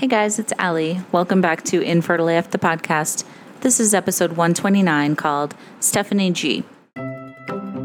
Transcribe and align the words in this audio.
Hey 0.00 0.06
guys, 0.06 0.38
it's 0.38 0.54
Ali. 0.58 0.98
Welcome 1.12 1.42
back 1.42 1.62
to 1.64 1.82
Infertile 1.82 2.30
AF 2.30 2.52
the 2.52 2.58
podcast. 2.58 3.22
This 3.60 3.78
is 3.78 3.92
episode 3.92 4.30
129 4.30 5.14
called 5.14 5.54
Stephanie 5.78 6.30
G. 6.30 6.64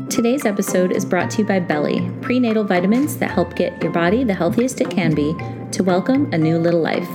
Today's 0.10 0.46
episode 0.46 0.94
is 0.94 1.04
brought 1.04 1.30
to 1.32 1.40
you 1.40 1.46
by 1.46 1.60
Beli, 1.60 2.10
prenatal 2.22 2.64
vitamins 2.64 3.18
that 3.18 3.32
help 3.32 3.58
get 3.58 3.84
your 3.84 3.92
body 3.92 4.24
the 4.24 4.34
healthiest 4.34 4.80
it 4.80 4.90
can 4.90 5.14
be 5.14 5.36
to 5.74 5.84
welcome 5.84 6.32
a 6.32 6.38
new 6.38 6.58
little 6.58 6.80
life. 6.80 7.10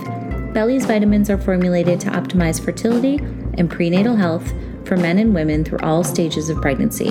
Beli's 0.53 0.85
vitamins 0.85 1.31
are 1.31 1.39
formulated 1.39 1.99
to 2.01 2.11
optimize 2.11 2.63
fertility 2.63 3.17
and 3.55 3.71
prenatal 3.71 4.17
health 4.17 4.53
for 4.85 4.99
men 4.99 5.19
and 5.19 5.35
women 5.35 5.65
through 5.65 5.79
all 5.79 6.05
stages 6.05 6.51
of 6.51 6.61
pregnancy, 6.61 7.11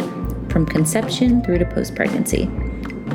from 0.49 0.63
conception 0.67 1.43
through 1.43 1.57
to 1.57 1.65
post 1.65 1.95
pregnancy. 1.95 2.45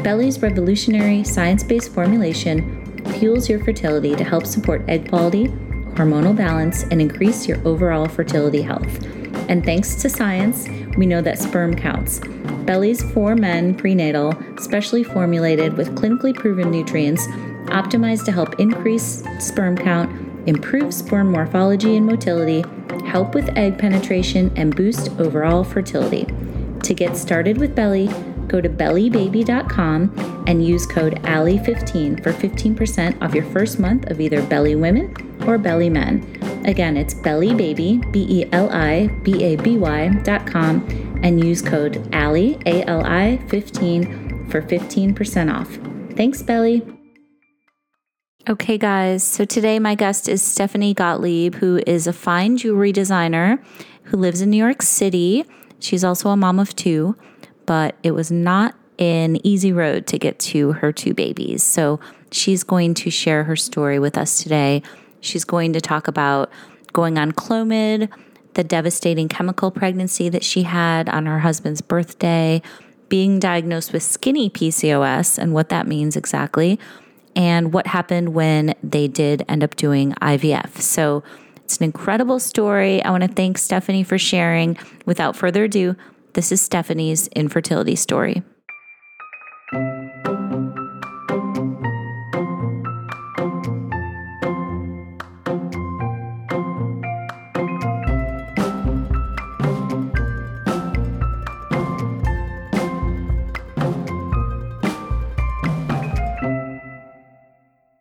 Beli's 0.02 0.42
revolutionary 0.42 1.22
science 1.22 1.62
based 1.62 1.92
formulation 1.92 2.83
fuels 3.18 3.48
your 3.48 3.62
fertility 3.62 4.14
to 4.16 4.24
help 4.24 4.46
support 4.46 4.82
egg 4.88 5.08
quality, 5.08 5.46
hormonal 5.94 6.36
balance, 6.36 6.82
and 6.84 7.00
increase 7.00 7.46
your 7.46 7.58
overall 7.66 8.08
fertility 8.08 8.62
health. 8.62 9.04
And 9.48 9.64
thanks 9.64 9.94
to 9.96 10.08
science, 10.08 10.68
we 10.96 11.06
know 11.06 11.20
that 11.20 11.38
sperm 11.38 11.74
counts. 11.74 12.20
Beli's 12.64 13.02
for 13.12 13.34
Men 13.34 13.74
prenatal, 13.74 14.34
specially 14.58 15.04
formulated 15.04 15.76
with 15.76 15.94
clinically 15.94 16.34
proven 16.34 16.70
nutrients, 16.70 17.26
optimized 17.66 18.24
to 18.24 18.32
help 18.32 18.58
increase 18.58 19.22
sperm 19.38 19.76
count, 19.76 20.10
improve 20.48 20.92
sperm 20.92 21.30
morphology 21.30 21.96
and 21.96 22.06
motility, 22.06 22.64
help 23.06 23.34
with 23.34 23.48
egg 23.56 23.78
penetration, 23.78 24.52
and 24.56 24.74
boost 24.74 25.10
overall 25.18 25.64
fertility. 25.64 26.26
To 26.82 26.94
get 26.94 27.16
started 27.16 27.58
with 27.58 27.74
Beli, 27.74 28.08
go 28.48 28.60
to 28.60 28.68
belibaby.com 28.68 30.33
and 30.46 30.64
use 30.64 30.86
code 30.86 31.14
ALI15 31.22 32.22
for 32.22 32.32
15% 32.32 33.22
off 33.22 33.34
your 33.34 33.44
first 33.44 33.78
month 33.78 34.10
of 34.10 34.20
either 34.20 34.42
Beli 34.46 34.76
Women 34.76 35.14
or 35.46 35.58
Beli 35.58 35.90
Men. 35.90 36.22
Again, 36.64 36.96
it's 36.96 37.14
belibaby, 37.14 38.10
B 38.12 38.26
E 38.28 38.48
L 38.52 38.70
I 38.70 39.08
B 39.22 39.42
A 39.44 39.56
B 39.56 39.76
Y.com, 39.76 41.20
and 41.22 41.44
use 41.44 41.62
code 41.62 42.08
ALI, 42.14 42.58
A 42.66 42.82
L 42.84 43.04
I 43.04 43.38
15 43.48 44.48
for 44.50 44.62
15% 44.62 45.52
off. 45.52 46.16
Thanks, 46.16 46.42
Beli. 46.42 46.82
Okay, 48.48 48.76
guys, 48.76 49.22
so 49.22 49.44
today 49.44 49.78
my 49.78 49.94
guest 49.94 50.28
is 50.28 50.42
Stephanie 50.42 50.92
Gottlieb, 50.92 51.54
who 51.56 51.80
is 51.86 52.06
a 52.06 52.12
fine 52.12 52.58
jewelry 52.58 52.92
designer 52.92 53.62
who 54.04 54.18
lives 54.18 54.42
in 54.42 54.50
New 54.50 54.58
York 54.58 54.82
City. 54.82 55.46
She's 55.80 56.04
also 56.04 56.28
a 56.28 56.36
mom 56.36 56.58
of 56.58 56.76
two 56.76 57.16
but 57.66 57.96
it 58.02 58.12
was 58.12 58.30
not 58.30 58.74
an 58.98 59.44
easy 59.46 59.72
road 59.72 60.06
to 60.08 60.18
get 60.18 60.38
to 60.38 60.72
her 60.72 60.92
two 60.92 61.14
babies. 61.14 61.62
So 61.62 62.00
she's 62.30 62.64
going 62.64 62.94
to 62.94 63.10
share 63.10 63.44
her 63.44 63.56
story 63.56 63.98
with 63.98 64.16
us 64.16 64.42
today. 64.42 64.82
She's 65.20 65.44
going 65.44 65.72
to 65.72 65.80
talk 65.80 66.08
about 66.08 66.50
going 66.92 67.18
on 67.18 67.32
Clomid, 67.32 68.08
the 68.54 68.64
devastating 68.64 69.28
chemical 69.28 69.70
pregnancy 69.70 70.28
that 70.28 70.44
she 70.44 70.62
had 70.62 71.08
on 71.08 71.26
her 71.26 71.40
husband's 71.40 71.80
birthday, 71.80 72.62
being 73.08 73.38
diagnosed 73.38 73.92
with 73.92 74.02
skinny 74.02 74.48
PCOS 74.48 75.38
and 75.38 75.52
what 75.52 75.68
that 75.68 75.86
means 75.86 76.16
exactly, 76.16 76.78
and 77.36 77.72
what 77.72 77.88
happened 77.88 78.34
when 78.34 78.74
they 78.82 79.08
did 79.08 79.44
end 79.48 79.64
up 79.64 79.74
doing 79.76 80.12
IVF. 80.22 80.78
So 80.78 81.22
it's 81.64 81.78
an 81.78 81.84
incredible 81.84 82.38
story. 82.38 83.02
I 83.02 83.10
want 83.10 83.22
to 83.22 83.28
thank 83.28 83.58
Stephanie 83.58 84.04
for 84.04 84.18
sharing. 84.18 84.76
Without 85.06 85.34
further 85.34 85.64
ado, 85.64 85.96
this 86.34 86.52
is 86.52 86.60
Stephanie's 86.60 87.26
infertility 87.28 87.96
story. 87.96 88.42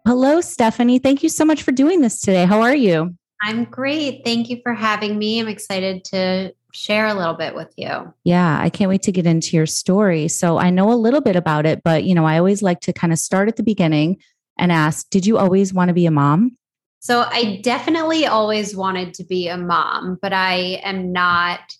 Hello, 0.06 0.42
Stephanie. 0.42 1.00
Thank 1.00 1.24
you 1.24 1.30
so 1.30 1.44
much 1.44 1.64
for 1.64 1.72
doing 1.72 2.02
this 2.02 2.22
today. 2.22 2.46
How 2.46 2.62
are 2.62 2.76
you? 2.76 3.16
I'm 3.42 3.66
great. 3.66 4.22
Thank 4.24 4.50
you 4.50 4.60
for 4.62 4.74
having 4.74 5.18
me. 5.18 5.40
I'm 5.40 5.48
excited 5.48 6.06
to 6.06 6.54
share 6.74 7.08
a 7.08 7.14
little 7.14 7.36
bit 7.36 7.56
with 7.56 7.74
you. 7.78 8.14
Yeah, 8.24 8.60
I 8.60 8.70
can't 8.70 8.90
wait 8.90 9.04
to 9.04 9.12
get 9.12 9.26
into 9.26 9.56
your 9.56 9.66
story. 9.66 10.28
So 10.28 10.58
I 10.58 10.70
know 10.70 10.92
a 10.92 10.96
little 10.96 11.22
bit 11.22 11.36
about 11.36 11.66
it, 11.66 11.82
but 11.84 12.04
you 12.04 12.16
know, 12.16 12.26
I 12.26 12.38
always 12.38 12.62
like 12.62 12.82
to 12.82 12.94
kind 12.94 13.14
of 13.14 13.20
start 13.20 13.48
at 13.48 13.56
the 13.56 13.64
beginning 13.64 14.18
and 14.58 14.72
ask, 14.72 15.10
did 15.10 15.26
you 15.26 15.38
always 15.38 15.74
want 15.74 15.90
to 15.90 15.94
be 15.94 16.06
a 16.06 16.12
mom? 16.12 16.58
So 17.00 17.26
I 17.30 17.60
definitely 17.64 18.26
always 18.26 18.76
wanted 18.76 19.14
to 19.16 19.24
be 19.24 19.48
a 19.48 19.58
mom, 19.58 20.18
but 20.22 20.34
I 20.34 20.82
am 20.84 21.12
not 21.12 21.76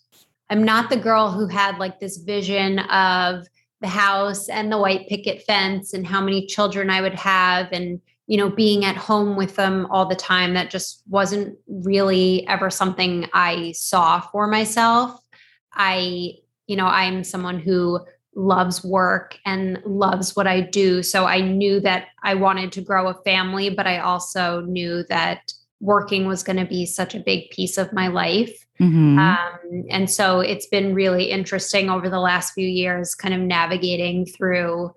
I'm 0.50 0.64
not 0.64 0.90
the 0.90 0.96
girl 0.96 1.30
who 1.30 1.46
had 1.46 1.78
like 1.78 1.98
this 1.98 2.18
vision 2.18 2.78
of 2.78 3.46
the 3.80 3.88
house 3.88 4.48
and 4.48 4.70
the 4.70 4.78
white 4.78 5.08
picket 5.08 5.42
fence 5.42 5.94
and 5.94 6.06
how 6.06 6.20
many 6.20 6.46
children 6.46 6.90
I 6.90 7.00
would 7.00 7.14
have 7.14 7.72
and 7.72 8.00
you 8.26 8.38
know, 8.38 8.48
being 8.48 8.84
at 8.84 8.96
home 8.96 9.36
with 9.36 9.56
them 9.56 9.86
all 9.90 10.06
the 10.06 10.14
time, 10.14 10.54
that 10.54 10.70
just 10.70 11.02
wasn't 11.08 11.56
really 11.66 12.46
ever 12.48 12.70
something 12.70 13.28
I 13.32 13.72
saw 13.72 14.20
for 14.20 14.46
myself. 14.46 15.20
I, 15.72 16.32
you 16.66 16.76
know, 16.76 16.86
I'm 16.86 17.24
someone 17.24 17.58
who 17.58 18.00
loves 18.36 18.82
work 18.84 19.38
and 19.44 19.80
loves 19.84 20.34
what 20.34 20.46
I 20.46 20.60
do. 20.60 21.02
So 21.02 21.26
I 21.26 21.40
knew 21.40 21.80
that 21.80 22.08
I 22.22 22.34
wanted 22.34 22.72
to 22.72 22.80
grow 22.80 23.08
a 23.08 23.22
family, 23.22 23.70
but 23.70 23.86
I 23.86 23.98
also 23.98 24.62
knew 24.62 25.04
that 25.08 25.52
working 25.80 26.26
was 26.26 26.42
going 26.42 26.56
to 26.56 26.64
be 26.64 26.86
such 26.86 27.14
a 27.14 27.20
big 27.20 27.50
piece 27.50 27.76
of 27.76 27.92
my 27.92 28.08
life. 28.08 28.66
Mm-hmm. 28.80 29.18
Um, 29.18 29.84
and 29.90 30.10
so 30.10 30.40
it's 30.40 30.66
been 30.66 30.94
really 30.94 31.30
interesting 31.30 31.90
over 31.90 32.08
the 32.08 32.20
last 32.20 32.54
few 32.54 32.66
years, 32.66 33.14
kind 33.14 33.34
of 33.34 33.40
navigating 33.40 34.26
through 34.26 34.94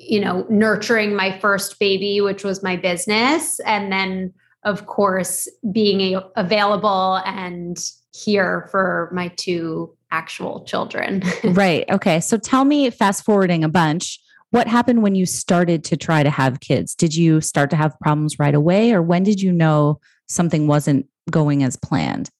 you 0.00 0.18
know, 0.20 0.46
nurturing 0.48 1.14
my 1.14 1.38
first 1.38 1.78
baby, 1.78 2.20
which 2.20 2.42
was 2.42 2.62
my 2.62 2.76
business. 2.76 3.60
And 3.60 3.92
then, 3.92 4.32
of 4.64 4.86
course, 4.86 5.46
being 5.70 6.20
available 6.36 7.16
and 7.26 7.78
here 8.14 8.68
for 8.70 9.10
my 9.12 9.28
two 9.36 9.94
actual 10.10 10.64
children. 10.64 11.22
right. 11.44 11.84
Okay. 11.90 12.18
So 12.20 12.38
tell 12.38 12.64
me, 12.64 12.88
fast 12.90 13.24
forwarding 13.24 13.62
a 13.62 13.68
bunch, 13.68 14.18
what 14.50 14.66
happened 14.66 15.02
when 15.02 15.14
you 15.14 15.26
started 15.26 15.84
to 15.84 15.96
try 15.96 16.22
to 16.22 16.30
have 16.30 16.60
kids? 16.60 16.94
Did 16.94 17.14
you 17.14 17.40
start 17.40 17.70
to 17.70 17.76
have 17.76 17.98
problems 18.00 18.38
right 18.38 18.54
away, 18.54 18.92
or 18.92 19.00
when 19.00 19.22
did 19.22 19.40
you 19.40 19.52
know 19.52 20.00
something 20.26 20.66
wasn't 20.66 21.06
going 21.30 21.62
as 21.62 21.76
planned? 21.76 22.30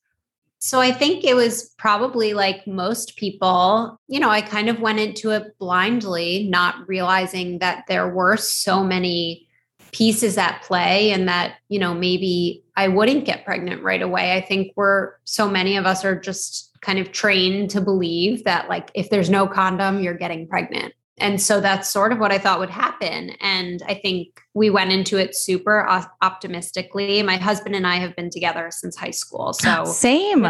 So 0.62 0.78
I 0.78 0.92
think 0.92 1.24
it 1.24 1.34
was 1.34 1.74
probably 1.78 2.34
like 2.34 2.66
most 2.66 3.16
people, 3.16 3.98
you 4.08 4.20
know, 4.20 4.28
I 4.28 4.42
kind 4.42 4.68
of 4.68 4.78
went 4.78 5.00
into 5.00 5.30
it 5.30 5.58
blindly, 5.58 6.48
not 6.50 6.86
realizing 6.86 7.60
that 7.60 7.84
there 7.88 8.08
were 8.08 8.36
so 8.36 8.84
many 8.84 9.48
pieces 9.92 10.36
at 10.36 10.62
play 10.62 11.12
and 11.12 11.26
that, 11.28 11.54
you 11.68 11.78
know, 11.78 11.94
maybe 11.94 12.62
I 12.76 12.88
wouldn't 12.88 13.24
get 13.24 13.46
pregnant 13.46 13.82
right 13.82 14.02
away. 14.02 14.34
I 14.36 14.42
think 14.42 14.72
we're 14.76 15.14
so 15.24 15.48
many 15.48 15.78
of 15.78 15.86
us 15.86 16.04
are 16.04 16.18
just 16.18 16.76
kind 16.82 16.98
of 16.98 17.10
trained 17.10 17.70
to 17.70 17.80
believe 17.80 18.44
that 18.44 18.68
like 18.68 18.90
if 18.94 19.08
there's 19.08 19.30
no 19.30 19.46
condom, 19.46 20.00
you're 20.00 20.14
getting 20.14 20.46
pregnant. 20.46 20.92
And 21.20 21.40
so 21.40 21.60
that's 21.60 21.88
sort 21.88 22.12
of 22.12 22.18
what 22.18 22.32
I 22.32 22.38
thought 22.38 22.58
would 22.58 22.70
happen. 22.70 23.30
And 23.40 23.82
I 23.86 23.94
think 23.94 24.40
we 24.54 24.70
went 24.70 24.92
into 24.92 25.18
it 25.18 25.36
super 25.36 25.86
optimistically. 26.22 27.22
My 27.22 27.36
husband 27.36 27.76
and 27.76 27.86
I 27.86 27.96
have 27.96 28.16
been 28.16 28.30
together 28.30 28.70
since 28.70 28.96
high 28.96 29.10
school. 29.10 29.52
So, 29.52 29.84
same. 29.84 30.46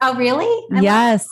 Oh, 0.00 0.14
really? 0.16 0.76
I 0.76 0.80
yes. 0.80 1.28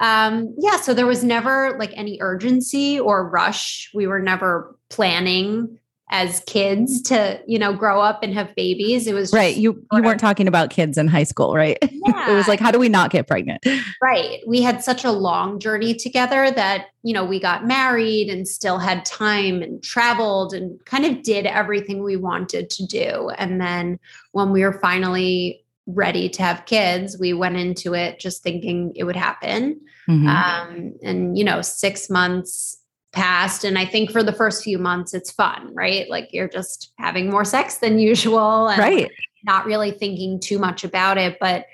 Um, 0.00 0.54
yeah. 0.58 0.76
So 0.76 0.94
there 0.94 1.06
was 1.06 1.24
never 1.24 1.76
like 1.78 1.92
any 1.94 2.18
urgency 2.20 3.00
or 3.00 3.28
rush. 3.28 3.90
We 3.94 4.06
were 4.06 4.20
never 4.20 4.76
planning 4.90 5.78
as 6.10 6.40
kids 6.46 7.02
to 7.02 7.40
you 7.46 7.58
know 7.58 7.72
grow 7.72 8.00
up 8.00 8.22
and 8.22 8.32
have 8.32 8.54
babies. 8.54 9.06
It 9.06 9.14
was 9.14 9.32
right 9.32 9.56
you 9.56 9.84
you 9.92 10.02
weren't 10.02 10.20
talking 10.20 10.46
about 10.46 10.70
kids 10.70 10.96
in 10.96 11.08
high 11.08 11.24
school 11.24 11.54
right? 11.54 11.78
Yeah. 11.82 12.30
it 12.32 12.34
was 12.34 12.46
like 12.46 12.60
how 12.60 12.70
do 12.70 12.78
we 12.78 12.88
not 12.88 13.10
get 13.10 13.26
pregnant? 13.26 13.64
Right 14.02 14.40
we 14.46 14.62
had 14.62 14.84
such 14.84 15.04
a 15.04 15.10
long 15.10 15.58
journey 15.58 15.94
together 15.94 16.50
that 16.50 16.86
you 17.02 17.12
know 17.12 17.24
we 17.24 17.40
got 17.40 17.66
married 17.66 18.28
and 18.28 18.46
still 18.46 18.78
had 18.78 19.04
time 19.04 19.62
and 19.62 19.82
traveled 19.82 20.54
and 20.54 20.82
kind 20.84 21.04
of 21.04 21.22
did 21.22 21.46
everything 21.46 22.02
we 22.02 22.16
wanted 22.16 22.70
to 22.70 22.86
do. 22.86 23.30
And 23.38 23.60
then 23.60 23.98
when 24.32 24.52
we 24.52 24.62
were 24.62 24.78
finally 24.80 25.64
ready 25.86 26.28
to 26.28 26.42
have 26.42 26.66
kids 26.66 27.16
we 27.18 27.32
went 27.32 27.56
into 27.56 27.94
it 27.94 28.20
just 28.20 28.42
thinking 28.42 28.92
it 28.94 29.04
would 29.04 29.16
happen. 29.16 29.80
Mm-hmm. 30.08 30.28
um, 30.28 30.94
and 31.02 31.36
you 31.36 31.42
know 31.42 31.62
six 31.62 32.08
months 32.08 32.78
passed 33.16 33.64
and 33.64 33.78
i 33.78 33.84
think 33.84 34.10
for 34.12 34.22
the 34.22 34.32
first 34.32 34.62
few 34.62 34.78
months 34.78 35.14
it's 35.14 35.30
fun 35.30 35.74
right 35.74 36.08
like 36.10 36.28
you're 36.32 36.48
just 36.48 36.92
having 36.98 37.30
more 37.30 37.44
sex 37.44 37.78
than 37.78 37.98
usual 38.12 38.68
and 38.68 38.78
right 38.78 39.10
not 39.44 39.64
really 39.64 39.90
thinking 39.90 40.38
too 40.38 40.58
much 40.58 40.84
about 40.84 41.16
it 41.16 41.38
but 41.40 41.66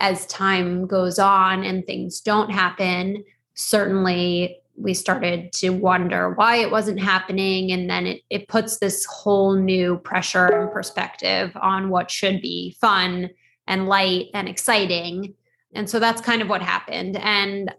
as 0.00 0.26
time 0.26 0.86
goes 0.86 1.18
on 1.18 1.62
and 1.62 1.86
things 1.86 2.20
don't 2.20 2.50
happen 2.50 3.22
certainly 3.54 4.60
we 4.78 4.94
started 4.94 5.52
to 5.52 5.70
wonder 5.70 6.30
why 6.30 6.56
it 6.56 6.70
wasn't 6.70 7.00
happening. 7.00 7.72
And 7.72 7.90
then 7.90 8.06
it, 8.06 8.22
it 8.30 8.48
puts 8.48 8.78
this 8.78 9.04
whole 9.04 9.54
new 9.54 9.98
pressure 9.98 10.46
and 10.46 10.72
perspective 10.72 11.50
on 11.56 11.90
what 11.90 12.10
should 12.10 12.40
be 12.40 12.76
fun 12.80 13.30
and 13.66 13.88
light 13.88 14.28
and 14.34 14.48
exciting. 14.48 15.34
And 15.74 15.90
so 15.90 15.98
that's 15.98 16.20
kind 16.22 16.40
of 16.40 16.48
what 16.48 16.62
happened. 16.62 17.16
And, 17.16 17.74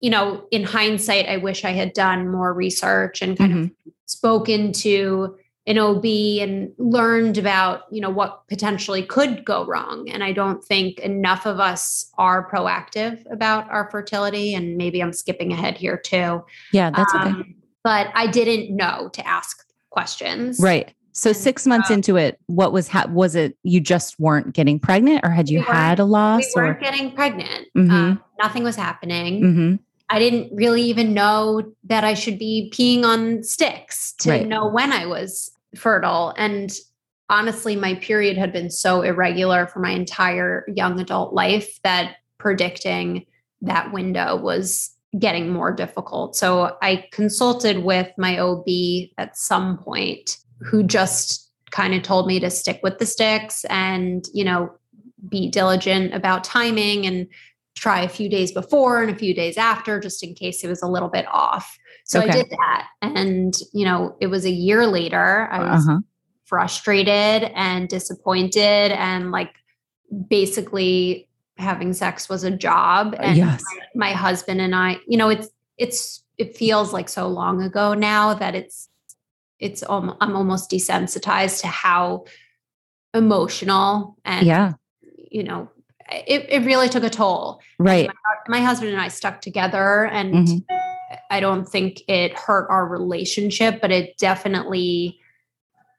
you 0.00 0.10
know, 0.10 0.44
in 0.50 0.64
hindsight, 0.64 1.28
I 1.28 1.36
wish 1.36 1.64
I 1.64 1.70
had 1.70 1.92
done 1.92 2.28
more 2.28 2.52
research 2.52 3.22
and 3.22 3.36
kind 3.36 3.52
mm-hmm. 3.52 3.64
of 3.64 3.70
spoken 4.06 4.72
to 4.72 5.36
an 5.66 5.78
OB 5.78 6.04
and 6.40 6.72
learned 6.78 7.36
about, 7.38 7.82
you 7.90 8.00
know, 8.00 8.10
what 8.10 8.46
potentially 8.48 9.02
could 9.02 9.44
go 9.44 9.64
wrong. 9.66 10.08
And 10.08 10.24
I 10.24 10.32
don't 10.32 10.64
think 10.64 10.98
enough 11.00 11.46
of 11.46 11.60
us 11.60 12.10
are 12.16 12.50
proactive 12.50 13.22
about 13.30 13.70
our 13.70 13.90
fertility. 13.90 14.54
And 14.54 14.76
maybe 14.76 15.02
I'm 15.02 15.12
skipping 15.12 15.52
ahead 15.52 15.76
here 15.76 15.98
too. 15.98 16.44
Yeah, 16.72 16.90
that's 16.90 17.14
um, 17.14 17.36
okay. 17.40 17.54
But 17.84 18.08
I 18.14 18.26
didn't 18.26 18.74
know 18.74 19.10
to 19.12 19.26
ask 19.26 19.64
questions. 19.90 20.58
Right. 20.60 20.92
So 21.12 21.30
and, 21.30 21.36
six 21.36 21.66
months 21.66 21.90
uh, 21.90 21.94
into 21.94 22.16
it, 22.16 22.40
what 22.46 22.72
was 22.72 22.88
ha- 22.88 23.06
was 23.10 23.34
it? 23.34 23.56
You 23.62 23.80
just 23.80 24.18
weren't 24.18 24.54
getting 24.54 24.78
pregnant, 24.78 25.24
or 25.24 25.30
had 25.30 25.48
you 25.48 25.58
we 25.58 25.64
had 25.64 25.98
a 25.98 26.04
loss? 26.04 26.44
We 26.54 26.62
weren't 26.62 26.80
getting 26.80 27.12
pregnant. 27.12 27.68
Mm-hmm. 27.76 27.90
Um, 27.90 28.24
nothing 28.38 28.62
was 28.62 28.76
happening. 28.76 29.42
Mm-hmm. 29.42 29.74
I 30.10 30.18
didn't 30.18 30.54
really 30.54 30.82
even 30.82 31.14
know 31.14 31.72
that 31.84 32.02
I 32.02 32.14
should 32.14 32.38
be 32.38 32.72
peeing 32.74 33.04
on 33.04 33.44
sticks 33.44 34.12
to 34.20 34.30
right. 34.30 34.46
know 34.46 34.66
when 34.66 34.92
I 34.92 35.06
was 35.06 35.52
fertile. 35.76 36.34
And 36.36 36.72
honestly, 37.28 37.76
my 37.76 37.94
period 37.94 38.36
had 38.36 38.52
been 38.52 38.70
so 38.70 39.02
irregular 39.02 39.68
for 39.68 39.78
my 39.78 39.90
entire 39.90 40.64
young 40.74 40.98
adult 40.98 41.32
life 41.32 41.80
that 41.84 42.16
predicting 42.38 43.24
that 43.62 43.92
window 43.92 44.36
was 44.36 44.90
getting 45.16 45.48
more 45.48 45.72
difficult. 45.72 46.34
So 46.34 46.76
I 46.82 47.06
consulted 47.12 47.84
with 47.84 48.10
my 48.18 48.38
OB 48.38 48.66
at 49.16 49.36
some 49.36 49.78
point 49.78 50.38
who 50.58 50.82
just 50.82 51.48
kind 51.70 51.94
of 51.94 52.02
told 52.02 52.26
me 52.26 52.40
to 52.40 52.50
stick 52.50 52.80
with 52.82 52.98
the 52.98 53.06
sticks 53.06 53.64
and, 53.66 54.26
you 54.32 54.44
know, 54.44 54.72
be 55.28 55.48
diligent 55.48 56.14
about 56.14 56.42
timing 56.42 57.06
and 57.06 57.28
try 57.76 58.02
a 58.02 58.08
few 58.08 58.28
days 58.28 58.52
before 58.52 59.02
and 59.02 59.10
a 59.10 59.16
few 59.16 59.34
days 59.34 59.56
after 59.56 59.98
just 60.00 60.22
in 60.22 60.34
case 60.34 60.62
it 60.62 60.68
was 60.68 60.82
a 60.82 60.86
little 60.86 61.08
bit 61.08 61.26
off. 61.28 61.78
So 62.04 62.20
okay. 62.20 62.28
I 62.28 62.32
did 62.32 62.50
that. 62.50 62.88
And, 63.02 63.54
you 63.72 63.84
know, 63.84 64.16
it 64.20 64.26
was 64.26 64.44
a 64.44 64.50
year 64.50 64.86
later. 64.86 65.48
I 65.50 65.72
was 65.72 65.88
uh-huh. 65.88 66.00
frustrated 66.44 67.50
and 67.54 67.88
disappointed 67.88 68.92
and 68.92 69.30
like 69.30 69.54
basically 70.28 71.28
having 71.56 71.92
sex 71.92 72.28
was 72.28 72.42
a 72.42 72.50
job. 72.50 73.14
And 73.18 73.36
yes. 73.36 73.62
my, 73.94 74.08
my 74.08 74.12
husband 74.12 74.60
and 74.60 74.74
I, 74.74 74.98
you 75.06 75.16
know, 75.16 75.28
it's, 75.28 75.48
it's, 75.78 76.24
it 76.36 76.56
feels 76.56 76.92
like 76.92 77.08
so 77.08 77.28
long 77.28 77.62
ago 77.62 77.94
now 77.94 78.34
that 78.34 78.54
it's, 78.54 78.88
it's, 79.58 79.82
um, 79.88 80.16
I'm 80.20 80.36
almost 80.36 80.70
desensitized 80.70 81.60
to 81.60 81.68
how 81.68 82.24
emotional 83.14 84.16
and, 84.24 84.46
yeah, 84.46 84.72
you 85.30 85.44
know, 85.44 85.70
it, 86.10 86.46
it 86.48 86.64
really 86.64 86.88
took 86.88 87.04
a 87.04 87.10
toll. 87.10 87.60
Right. 87.78 88.08
My, 88.08 88.58
my, 88.58 88.64
husband 88.64 88.92
and 88.92 89.00
I 89.00 89.08
stuck 89.08 89.40
together 89.40 90.06
and 90.06 90.34
mm-hmm. 90.34 90.76
I 91.30 91.40
don't 91.40 91.68
think 91.68 92.02
it 92.08 92.36
hurt 92.36 92.68
our 92.70 92.86
relationship, 92.86 93.80
but 93.80 93.90
it 93.90 94.16
definitely, 94.18 95.18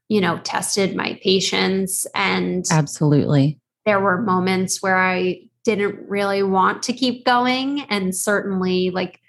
you 0.10 0.22
know, 0.22 0.40
tested 0.40 0.96
my 0.96 1.19
patience. 1.24 2.06
And 2.16 2.66
absolutely, 2.72 3.60
there 3.86 4.00
were 4.00 4.22
moments 4.22 4.81
where 4.81 4.98
I 4.98 5.42
didn't 5.63 6.10
really 6.10 6.44
want 6.44 6.84
to 6.84 6.94
keep 6.94 7.25
going. 7.25 7.81
And 7.81 8.16
certainly, 8.16 8.90
like, 8.90 9.19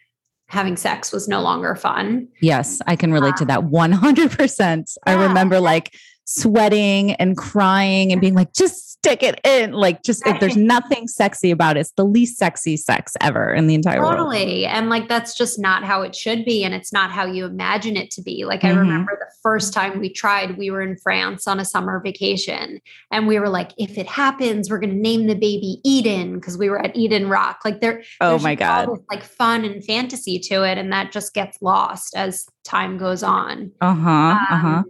having 0.52 0.76
sex 0.76 1.12
was 1.12 1.28
no 1.28 1.40
longer 1.40 1.74
fun. 1.74 2.28
Yes, 2.40 2.80
I 2.86 2.94
can 2.94 3.12
relate 3.12 3.36
to 3.36 3.44
that 3.46 3.60
100%. 3.60 4.58
Yeah. 4.60 5.12
I 5.12 5.26
remember 5.26 5.60
like 5.60 5.94
sweating 6.24 7.12
and 7.14 7.36
crying 7.36 8.12
and 8.12 8.20
being 8.20 8.34
like, 8.34 8.52
just 8.52 8.92
stick 8.92 9.22
it 9.22 9.40
in. 9.44 9.72
Like, 9.72 10.04
just 10.04 10.24
if 10.26 10.38
there's 10.38 10.56
nothing 10.56 11.08
sexy 11.08 11.50
about 11.50 11.76
it, 11.76 11.80
it's 11.80 11.92
the 11.92 12.04
least 12.04 12.38
sexy 12.38 12.76
sex 12.76 13.14
ever 13.20 13.52
in 13.52 13.66
the 13.66 13.74
entire 13.74 13.96
totally. 13.98 14.16
world. 14.16 14.32
Totally. 14.38 14.66
And 14.66 14.88
like, 14.88 15.08
that's 15.08 15.36
just 15.36 15.58
not 15.58 15.82
how 15.82 16.02
it 16.02 16.14
should 16.14 16.44
be. 16.44 16.62
And 16.62 16.72
it's 16.72 16.92
not 16.92 17.10
how 17.10 17.26
you 17.26 17.44
imagine 17.44 17.96
it 17.96 18.12
to 18.12 18.22
be. 18.22 18.44
Like, 18.44 18.60
mm-hmm. 18.60 18.78
I 18.78 18.80
remember 18.80 19.18
the 19.18 19.34
first 19.42 19.72
time 19.72 19.98
we 19.98 20.08
tried, 20.08 20.56
we 20.56 20.70
were 20.70 20.82
in 20.82 20.96
France 20.96 21.48
on 21.48 21.58
a 21.58 21.64
summer 21.64 22.00
vacation. 22.00 22.80
And 23.10 23.26
we 23.26 23.40
were 23.40 23.48
like, 23.48 23.72
if 23.76 23.98
it 23.98 24.06
happens, 24.06 24.70
we're 24.70 24.78
going 24.78 24.90
to 24.90 24.96
name 24.96 25.26
the 25.26 25.34
baby 25.34 25.80
Eden 25.84 26.36
because 26.36 26.56
we 26.56 26.70
were 26.70 26.78
at 26.78 26.96
Eden 26.96 27.28
Rock. 27.28 27.60
Like, 27.64 27.80
there, 27.80 28.04
oh 28.20 28.38
my 28.38 28.54
God. 28.54 28.88
This, 28.88 29.00
like 29.10 29.24
fun 29.24 29.64
and 29.64 29.84
fantasy 29.84 30.38
to 30.38 30.62
it. 30.62 30.78
And 30.78 30.92
that 30.92 31.10
just 31.10 31.34
gets 31.34 31.60
lost 31.60 32.14
as 32.16 32.46
time 32.62 32.98
goes 32.98 33.24
on. 33.24 33.72
Uh 33.80 33.94
huh. 33.94 34.10
Um, 34.10 34.38
uh 34.48 34.58
huh. 34.58 34.82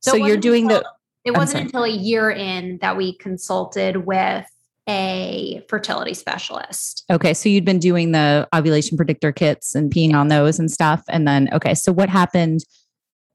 So, 0.00 0.12
so 0.12 0.16
you're 0.16 0.36
doing 0.36 0.68
the 0.68 0.84
it 1.24 1.32
wasn't 1.32 1.64
until 1.64 1.82
a 1.82 1.90
year 1.90 2.30
in 2.30 2.78
that 2.78 2.96
we 2.96 3.16
consulted 3.16 4.06
with 4.06 4.46
a 4.88 5.64
fertility 5.68 6.14
specialist. 6.14 7.04
Okay. 7.10 7.34
So 7.34 7.48
you'd 7.48 7.64
been 7.64 7.80
doing 7.80 8.12
the 8.12 8.48
ovulation 8.54 8.96
predictor 8.96 9.32
kits 9.32 9.74
and 9.74 9.92
peeing 9.92 10.14
on 10.14 10.28
those 10.28 10.60
and 10.60 10.70
stuff. 10.70 11.02
And 11.08 11.26
then, 11.26 11.48
okay. 11.52 11.74
So 11.74 11.92
what 11.92 12.08
happened 12.08 12.60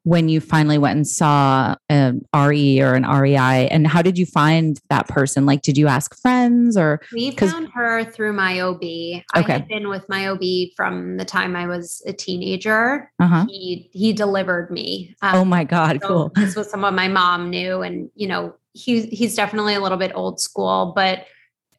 when 0.04 0.30
you 0.30 0.42
finally 0.42 0.78
went 0.78 0.96
and 0.96 1.08
saw 1.08 1.76
an 1.90 2.22
RE 2.36 2.82
or 2.82 2.94
an 2.96 3.04
REI 3.04 3.68
and 3.70 3.86
how 3.86 4.02
did 4.02 4.18
you 4.18 4.26
find 4.26 4.80
that 4.90 5.08
person? 5.08 5.46
Like, 5.46 5.62
did 5.62 5.78
you 5.78 5.88
ask 5.88 6.20
friends 6.20 6.76
or? 6.76 7.02
We 7.14 7.32
found 7.32 7.70
her 7.74 8.04
through 8.06 8.34
my 8.34 8.60
OB. 8.60 8.82
Okay. 8.82 9.24
I 9.36 9.42
had 9.42 9.68
been 9.68 9.90
with 9.90 10.08
my 10.10 10.28
OB 10.28 10.42
from 10.76 11.18
the 11.18 11.26
time 11.26 11.56
I 11.56 11.68
was 11.68 12.02
a 12.08 12.14
teenager. 12.14 13.12
Uh-huh. 13.20 13.46
He, 13.48 13.90
he 13.94 14.14
delivered 14.14 14.72
me. 14.72 15.16
Um, 15.22 15.36
oh 15.36 15.46
my 15.46 15.64
God. 15.64 16.00
So 16.02 16.08
cool. 16.08 16.32
This 16.36 16.56
was 16.56 16.70
someone 16.70 16.96
my 16.96 17.08
mom 17.08 17.50
knew. 17.50 17.82
And, 17.82 18.10
you 18.16 18.28
know, 18.28 18.56
he, 18.74 19.02
he's 19.08 19.36
definitely 19.36 19.76
a 19.76 19.82
little 19.82 19.98
bit 19.98 20.14
old 20.16 20.40
school, 20.40 20.94
but 20.96 21.26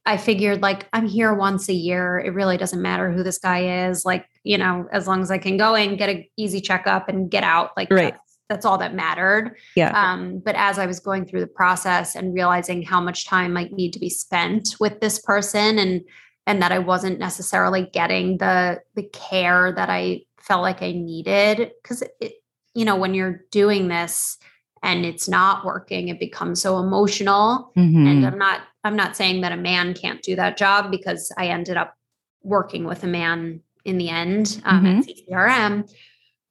I 0.04 0.16
figured 0.16 0.62
like 0.62 0.88
I'm 0.92 1.06
here 1.06 1.32
once 1.32 1.68
a 1.68 1.74
year. 1.74 2.18
It 2.18 2.34
really 2.34 2.56
doesn't 2.56 2.82
matter 2.82 3.10
who 3.10 3.22
this 3.22 3.38
guy 3.38 3.86
is. 3.86 4.04
Like, 4.04 4.26
you 4.42 4.58
know, 4.58 4.88
as 4.92 5.06
long 5.06 5.22
as 5.22 5.30
I 5.30 5.38
can 5.38 5.56
go 5.56 5.74
and 5.74 5.96
get 5.96 6.08
an 6.08 6.24
easy 6.36 6.60
checkup 6.60 7.08
and 7.08 7.30
get 7.30 7.44
out, 7.44 7.70
like 7.76 7.90
right. 7.90 8.12
that's, 8.12 8.38
that's 8.48 8.66
all 8.66 8.78
that 8.78 8.94
mattered. 8.94 9.56
Yeah. 9.76 9.92
Um, 9.94 10.40
but 10.44 10.56
as 10.56 10.78
I 10.78 10.86
was 10.86 10.98
going 10.98 11.26
through 11.26 11.40
the 11.40 11.46
process 11.46 12.16
and 12.16 12.34
realizing 12.34 12.82
how 12.82 13.00
much 13.00 13.26
time 13.26 13.52
might 13.52 13.72
need 13.72 13.92
to 13.92 14.00
be 14.00 14.10
spent 14.10 14.76
with 14.80 15.00
this 15.00 15.18
person 15.20 15.78
and 15.78 16.02
and 16.44 16.60
that 16.60 16.72
I 16.72 16.80
wasn't 16.80 17.20
necessarily 17.20 17.88
getting 17.92 18.38
the 18.38 18.80
the 18.96 19.04
care 19.04 19.72
that 19.72 19.88
I 19.88 20.22
felt 20.40 20.62
like 20.62 20.82
I 20.82 20.90
needed. 20.90 21.70
Cause 21.84 22.02
it, 22.20 22.32
you 22.74 22.84
know, 22.84 22.96
when 22.96 23.14
you're 23.14 23.44
doing 23.52 23.86
this, 23.86 24.38
and 24.82 25.06
it's 25.06 25.28
not 25.28 25.64
working 25.64 26.08
it 26.08 26.18
becomes 26.18 26.60
so 26.60 26.78
emotional 26.78 27.72
mm-hmm. 27.76 28.06
and 28.06 28.26
i'm 28.26 28.36
not 28.36 28.62
i'm 28.84 28.96
not 28.96 29.16
saying 29.16 29.40
that 29.40 29.52
a 29.52 29.56
man 29.56 29.94
can't 29.94 30.22
do 30.22 30.36
that 30.36 30.56
job 30.56 30.90
because 30.90 31.32
i 31.38 31.46
ended 31.46 31.76
up 31.76 31.96
working 32.42 32.84
with 32.84 33.04
a 33.04 33.06
man 33.06 33.60
in 33.84 33.98
the 33.98 34.08
end 34.08 34.60
um, 34.64 34.84
mm-hmm. 34.84 34.98
at 34.98 35.06
ccrm 35.06 35.90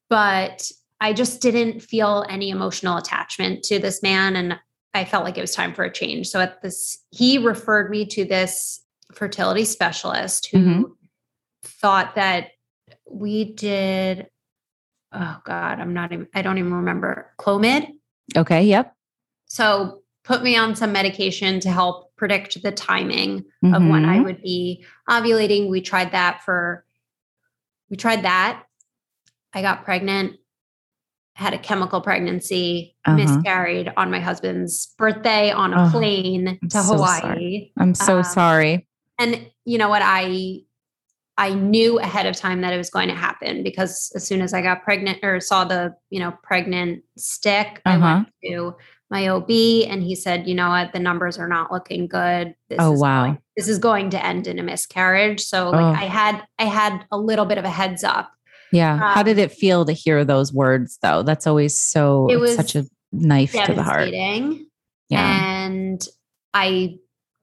but 0.09 0.71
i 0.99 1.13
just 1.13 1.41
didn't 1.41 1.81
feel 1.81 2.25
any 2.29 2.49
emotional 2.49 2.97
attachment 2.97 3.63
to 3.63 3.79
this 3.79 4.01
man 4.01 4.35
and 4.35 4.57
i 4.93 5.03
felt 5.03 5.23
like 5.23 5.37
it 5.37 5.41
was 5.41 5.55
time 5.55 5.73
for 5.73 5.83
a 5.83 5.91
change 5.91 6.27
so 6.27 6.39
at 6.39 6.61
this 6.61 6.99
he 7.11 7.37
referred 7.37 7.89
me 7.89 8.05
to 8.05 8.25
this 8.25 8.81
fertility 9.13 9.65
specialist 9.65 10.47
who 10.47 10.57
mm-hmm. 10.57 10.83
thought 11.63 12.15
that 12.15 12.49
we 13.09 13.53
did 13.53 14.27
oh 15.11 15.37
god 15.45 15.79
i'm 15.79 15.93
not 15.93 16.13
even 16.13 16.27
i 16.33 16.41
don't 16.41 16.57
even 16.57 16.73
remember 16.73 17.33
clomid 17.37 17.91
Okay. 18.35 18.63
Yep. 18.63 18.95
So 19.47 20.01
put 20.23 20.43
me 20.43 20.55
on 20.55 20.75
some 20.75 20.91
medication 20.91 21.59
to 21.61 21.69
help 21.69 22.10
predict 22.21 22.61
the 22.61 22.71
timing 22.71 23.39
mm-hmm. 23.65 23.73
of 23.73 23.81
when 23.81 24.05
I 24.05 24.17
mm-hmm. 24.17 24.25
would 24.25 24.43
be 24.43 24.85
ovulating. 25.09 25.71
We 25.71 25.81
tried 25.81 26.11
that 26.11 26.43
for, 26.43 26.85
we 27.89 27.97
tried 27.97 28.25
that. 28.25 28.61
I 29.53 29.63
got 29.63 29.83
pregnant, 29.83 30.35
had 31.33 31.55
a 31.55 31.57
chemical 31.57 31.99
pregnancy, 31.99 32.95
uh-huh. 33.05 33.17
miscarried 33.17 33.91
on 33.97 34.11
my 34.11 34.19
husband's 34.19 34.93
birthday 34.99 35.49
on 35.49 35.73
a 35.73 35.89
plane 35.89 36.59
I'm 36.61 36.69
to 36.69 36.83
so 36.83 36.93
Hawaii. 36.93 37.21
Sorry. 37.21 37.73
I'm 37.79 37.95
so 37.95 38.17
um, 38.17 38.23
sorry. 38.23 38.87
And 39.17 39.49
you 39.65 39.79
know 39.79 39.89
what? 39.89 40.03
I 40.05 40.59
I 41.39 41.55
knew 41.55 41.97
ahead 41.97 42.27
of 42.27 42.35
time 42.35 42.61
that 42.61 42.71
it 42.71 42.77
was 42.77 42.91
going 42.91 43.07
to 43.07 43.15
happen 43.15 43.63
because 43.63 44.11
as 44.15 44.27
soon 44.27 44.41
as 44.41 44.53
I 44.53 44.61
got 44.61 44.83
pregnant 44.83 45.23
or 45.23 45.39
saw 45.39 45.65
the, 45.65 45.95
you 46.11 46.19
know, 46.19 46.37
pregnant 46.43 47.03
stick, 47.17 47.81
uh-huh. 47.83 47.97
I 47.97 48.13
went 48.13 48.27
to 48.43 48.75
my 49.11 49.27
OB 49.27 49.51
and 49.51 50.01
he 50.01 50.15
said, 50.15 50.47
you 50.47 50.55
know 50.55 50.69
what, 50.69 50.93
the 50.93 50.99
numbers 50.99 51.37
are 51.37 51.47
not 51.47 51.71
looking 51.71 52.07
good. 52.07 52.55
This 52.69 52.77
oh 52.79 52.91
wow. 52.93 53.25
Going, 53.25 53.39
this 53.57 53.67
is 53.67 53.77
going 53.77 54.09
to 54.11 54.25
end 54.25 54.47
in 54.47 54.57
a 54.57 54.63
miscarriage. 54.63 55.41
So 55.41 55.69
like 55.69 55.81
oh. 55.81 56.01
I 56.01 56.05
had 56.05 56.41
I 56.57 56.63
had 56.63 57.05
a 57.11 57.17
little 57.17 57.45
bit 57.45 57.57
of 57.57 57.65
a 57.65 57.69
heads 57.69 58.05
up. 58.05 58.31
Yeah. 58.71 58.93
Um, 58.93 58.99
How 58.99 59.21
did 59.21 59.37
it 59.37 59.51
feel 59.51 59.83
to 59.85 59.91
hear 59.91 60.23
those 60.23 60.53
words 60.53 60.97
though? 61.01 61.23
That's 61.23 61.45
always 61.45 61.79
so 61.79 62.27
it 62.31 62.37
was 62.37 62.55
such 62.55 62.75
a 62.75 62.85
knife 63.11 63.51
to 63.51 63.73
the 63.73 63.83
heart. 63.83 64.09
Yeah. 64.09 65.65
And 65.65 66.07
I 66.53 66.99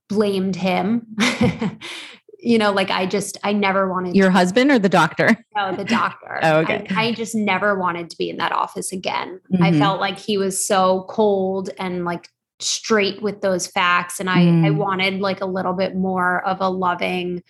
blamed 0.09 0.57
him 0.57 1.07
you 2.49 2.57
know, 2.57 2.73
like 2.73 2.91
I 2.91 3.05
just, 3.05 3.37
I 3.45 3.53
never 3.53 3.91
wanted 3.91 4.17
your 4.17 4.29
to, 4.29 4.33
husband 4.33 4.71
or 4.71 4.79
the 4.79 4.89
doctor? 4.89 5.37
No, 5.55 5.77
the 5.77 5.85
doctor. 5.85 6.41
oh, 6.43 6.61
okay. 6.61 6.87
I, 6.91 7.09
I, 7.09 7.13
just 7.13 7.35
never 7.35 7.79
wanted 7.79 8.09
to 8.09 8.17
be 8.17 8.31
in 8.31 8.39
that 8.39 8.53
office 8.53 8.91
again. 8.91 9.39
Mm-hmm. 9.53 9.63
I 9.63 9.73
felt 9.73 10.01
like 10.01 10.19
he 10.19 10.39
was 10.39 10.65
so 10.65 11.05
cold 11.11 11.69
and 11.79 12.07
like 12.07 12.29
straight 12.59 13.21
with 13.21 13.43
those 13.43 13.67
facts. 13.67 14.19
And 14.19 14.31
I, 14.31 14.39
mm. 14.39 14.65
I 14.65 14.71
wanted 14.71 15.21
like 15.21 15.43
a 15.43 15.47
little 15.47 15.75
bit 15.75 15.95
more 15.95 16.43
of 16.47 16.63
a 16.63 16.71
loving, 16.71 17.43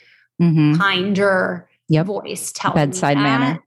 mm-hmm. 0.43 0.75
kinder 0.75 1.69
yep. 1.87 2.07
voice 2.07 2.51
telling 2.51 2.75
bedside 2.75 3.19
manner. 3.19 3.63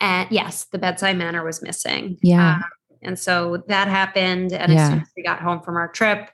And 0.00 0.30
yes, 0.30 0.64
the 0.72 0.78
bedside 0.78 1.18
manner 1.18 1.44
was 1.44 1.60
missing. 1.60 2.16
Yeah. 2.22 2.54
Um, 2.54 2.64
and 3.02 3.18
so 3.18 3.62
that 3.68 3.88
happened. 3.88 4.54
And 4.54 4.72
yeah. 4.72 4.80
as 4.80 4.88
soon 4.88 5.00
as 5.00 5.08
we 5.18 5.22
got 5.22 5.40
home 5.40 5.60
from 5.60 5.76
our 5.76 5.88
trip, 5.88 6.30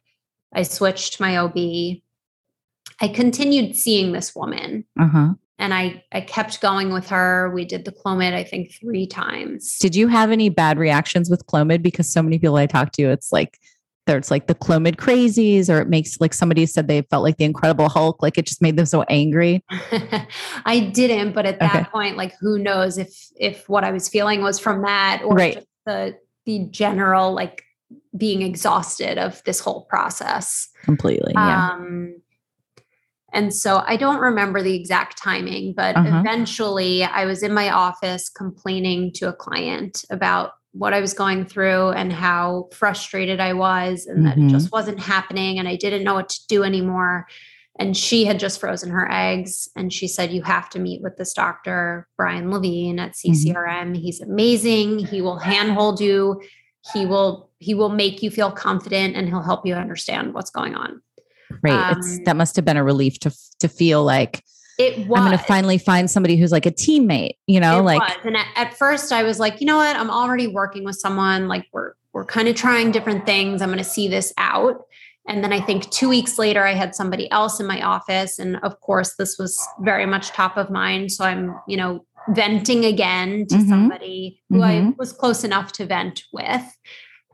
I 0.53 0.63
switched 0.63 1.19
my 1.19 1.39
OB. 1.39 2.03
I 3.01 3.09
continued 3.09 3.77
seeing 3.77 4.13
this 4.13 4.35
woman. 4.35 4.85
Uh-huh. 4.99 5.35
And 5.61 5.75
I, 5.75 6.05
I 6.13 6.21
kept 6.21 6.61
going 6.61 6.93
with 6.93 7.09
her. 7.09 7.51
We 7.51 7.65
did 7.65 7.85
the 7.85 7.93
Clomid, 7.93 8.33
I 8.33 8.45
think, 8.45 8.73
three 8.73 9.07
times. 9.07 9.79
Did 9.79 9.97
you 9.97 10.07
have 10.07 10.31
any 10.31 10.51
bad 10.51 10.79
reactions 10.79 11.29
with 11.29 11.47
Clomid? 11.47 11.83
Because 11.83 12.11
so 12.13 12.23
many 12.23 12.39
people 12.39 12.57
I 12.57 12.67
talk 12.67 12.93
to, 12.93 13.11
it's 13.11 13.33
like 13.33 13.59
there's 14.07 14.31
like 14.31 14.47
the 14.47 14.55
Clomid 14.55 14.97
crazies, 14.97 15.69
or 15.69 15.81
it 15.81 15.89
makes 15.89 16.21
like 16.21 16.33
somebody 16.33 16.65
said 16.65 16.89
they 16.89 17.03
felt 17.03 17.25
like 17.25 17.37
the 17.37 17.45
Incredible 17.45 17.89
Hulk, 17.89 18.23
like 18.23 18.39
it 18.39 18.47
just 18.47 18.63
made 18.63 18.77
them 18.77 18.87
so 18.87 19.03
angry. 19.03 19.65
I 20.65 20.91
didn't, 20.95 21.33
but 21.35 21.45
at 21.45 21.61
that 21.61 21.75
okay. 21.75 21.91
point, 21.91 22.17
like 22.17 22.35
who 22.41 22.59
knows 22.59 22.97
if 22.97 23.27
if 23.37 23.69
what 23.69 23.85
I 23.85 23.91
was 23.91 24.09
feeling 24.09 24.43
was 24.43 24.59
from 24.59 24.83
that 24.83 25.23
or 25.25 25.35
right. 25.35 25.65
the 25.87 26.17
the 26.47 26.67
general 26.71 27.33
like 27.33 27.65
being 28.17 28.43
exhausted 28.43 29.19
of 29.19 29.43
this 29.45 29.61
whole 29.61 29.83
process. 29.83 30.69
Completely. 30.85 31.33
Yeah. 31.35 31.71
Um, 31.73 32.23
and 33.33 33.55
so 33.55 33.83
I 33.87 33.97
don't 33.97 34.21
remember 34.21 34.63
the 34.63 34.75
exact 34.75 35.19
timing, 35.19 35.75
but 35.75 35.97
uh-huh. 35.97 36.21
eventually 36.21 37.05
I 37.05 37.27
was 37.27 37.43
in 37.43 37.53
my 37.53 37.71
office 37.71 38.29
complaining 38.31 39.13
to 39.15 39.29
a 39.29 39.35
client 39.35 40.05
about 40.11 40.53
what 40.73 40.95
I 40.95 41.01
was 41.01 41.13
going 41.13 41.45
through 41.45 41.91
and 41.91 42.13
how 42.13 42.69
frustrated 42.73 43.41
I 43.41 43.53
was 43.53 44.07
and 44.07 44.19
mm-hmm. 44.19 44.27
that 44.27 44.37
it 44.37 44.41
mm-hmm. 44.41 44.49
just 44.49 44.73
wasn't 44.73 45.01
happening 45.01 45.59
and 45.59 45.69
I 45.69 45.77
didn't 45.77 46.05
know 46.05 46.15
what 46.15 46.29
to 46.31 46.47
do 46.49 46.63
anymore. 46.63 47.27
And 47.79 47.97
she 47.97 48.25
had 48.25 48.41
just 48.41 48.61
frozen 48.61 48.91
her 48.91 49.11
eggs 49.11 49.69
and 49.77 49.93
she 49.93 50.09
said, 50.09 50.33
You 50.33 50.43
have 50.43 50.69
to 50.71 50.79
meet 50.79 51.03
with 51.03 51.17
this 51.17 51.33
doctor, 51.33 52.09
Brian 52.17 52.51
Levine 52.51 52.99
at 52.99 53.13
CCRM. 53.13 53.55
Mm-hmm. 53.55 53.95
He's 53.95 54.21
amazing. 54.21 54.99
He 55.07 55.21
will 55.21 55.39
handhold 55.39 56.01
you. 56.01 56.41
He 56.93 57.07
will 57.07 57.51
he 57.61 57.75
will 57.75 57.89
make 57.89 58.23
you 58.23 58.31
feel 58.31 58.51
confident 58.51 59.17
and 59.17 59.29
he'll 59.29 59.43
help 59.43 59.67
you 59.67 59.75
understand 59.75 60.33
what's 60.33 60.51
going 60.51 60.75
on. 60.75 61.03
Right. 61.63 61.93
Um, 61.93 62.25
that 62.25 62.37
must 62.37 62.57
have 62.57 62.65
been 62.65 62.77
a 62.77 62.85
relief 62.85 63.19
to 63.21 63.33
to 63.61 63.69
feel 63.69 64.05
like 64.05 64.45
it 64.79 65.09
was. 65.09 65.19
I'm 65.19 65.27
going 65.27 65.37
to 65.37 65.45
finally 65.45 65.79
find 65.79 66.11
somebody 66.11 66.37
who's 66.37 66.53
like 66.53 66.67
a 66.67 66.71
teammate, 66.71 67.37
you 67.47 67.59
know, 67.59 67.81
it 67.81 67.83
like. 67.83 68.01
Was. 68.01 68.17
And 68.25 68.37
at, 68.37 68.47
at 68.55 68.75
first 68.75 69.13
I 69.13 69.25
was 69.25 69.41
like, 69.41 69.61
you 69.61 69.67
know 69.67 69.77
what? 69.77 69.97
I'm 69.97 70.11
already 70.11 70.47
working 70.47 70.85
with 70.85 70.97
someone. 70.97 71.49
Like 71.49 71.67
we're, 71.73 71.95
we're 72.13 72.25
kind 72.25 72.47
of 72.49 72.55
trying 72.55 72.93
different 72.93 73.27
things. 73.27 73.61
I'm 73.61 73.71
going 73.71 73.79
to 73.79 73.85
see 73.85 74.07
this 74.07 74.33
out. 74.39 74.83
And 75.27 75.45
then 75.45 75.53
I 75.53 75.61
think 75.61 75.91
two 75.91 76.09
weeks 76.09 76.39
later, 76.39 76.65
I 76.65 76.73
had 76.73 76.95
somebody 76.95 77.31
else 77.31 77.61
in 77.61 77.67
my 77.67 77.83
office. 77.83 78.39
And 78.39 78.57
of 78.63 78.81
course, 78.81 79.15
this 79.19 79.37
was 79.37 79.63
very 79.81 80.07
much 80.07 80.29
top 80.29 80.57
of 80.57 80.71
mind. 80.71 81.13
So 81.13 81.25
I'm, 81.25 81.55
you 81.67 81.77
know, 81.77 82.07
venting 82.31 82.85
again 82.85 83.47
to 83.49 83.57
mm-hmm. 83.57 83.69
somebody 83.69 84.43
who 84.49 84.61
mm-hmm. 84.61 84.89
I 84.89 84.95
was 84.97 85.13
close 85.13 85.45
enough 85.45 85.73
to 85.73 85.87
vent 85.87 86.23
with. 86.33 86.63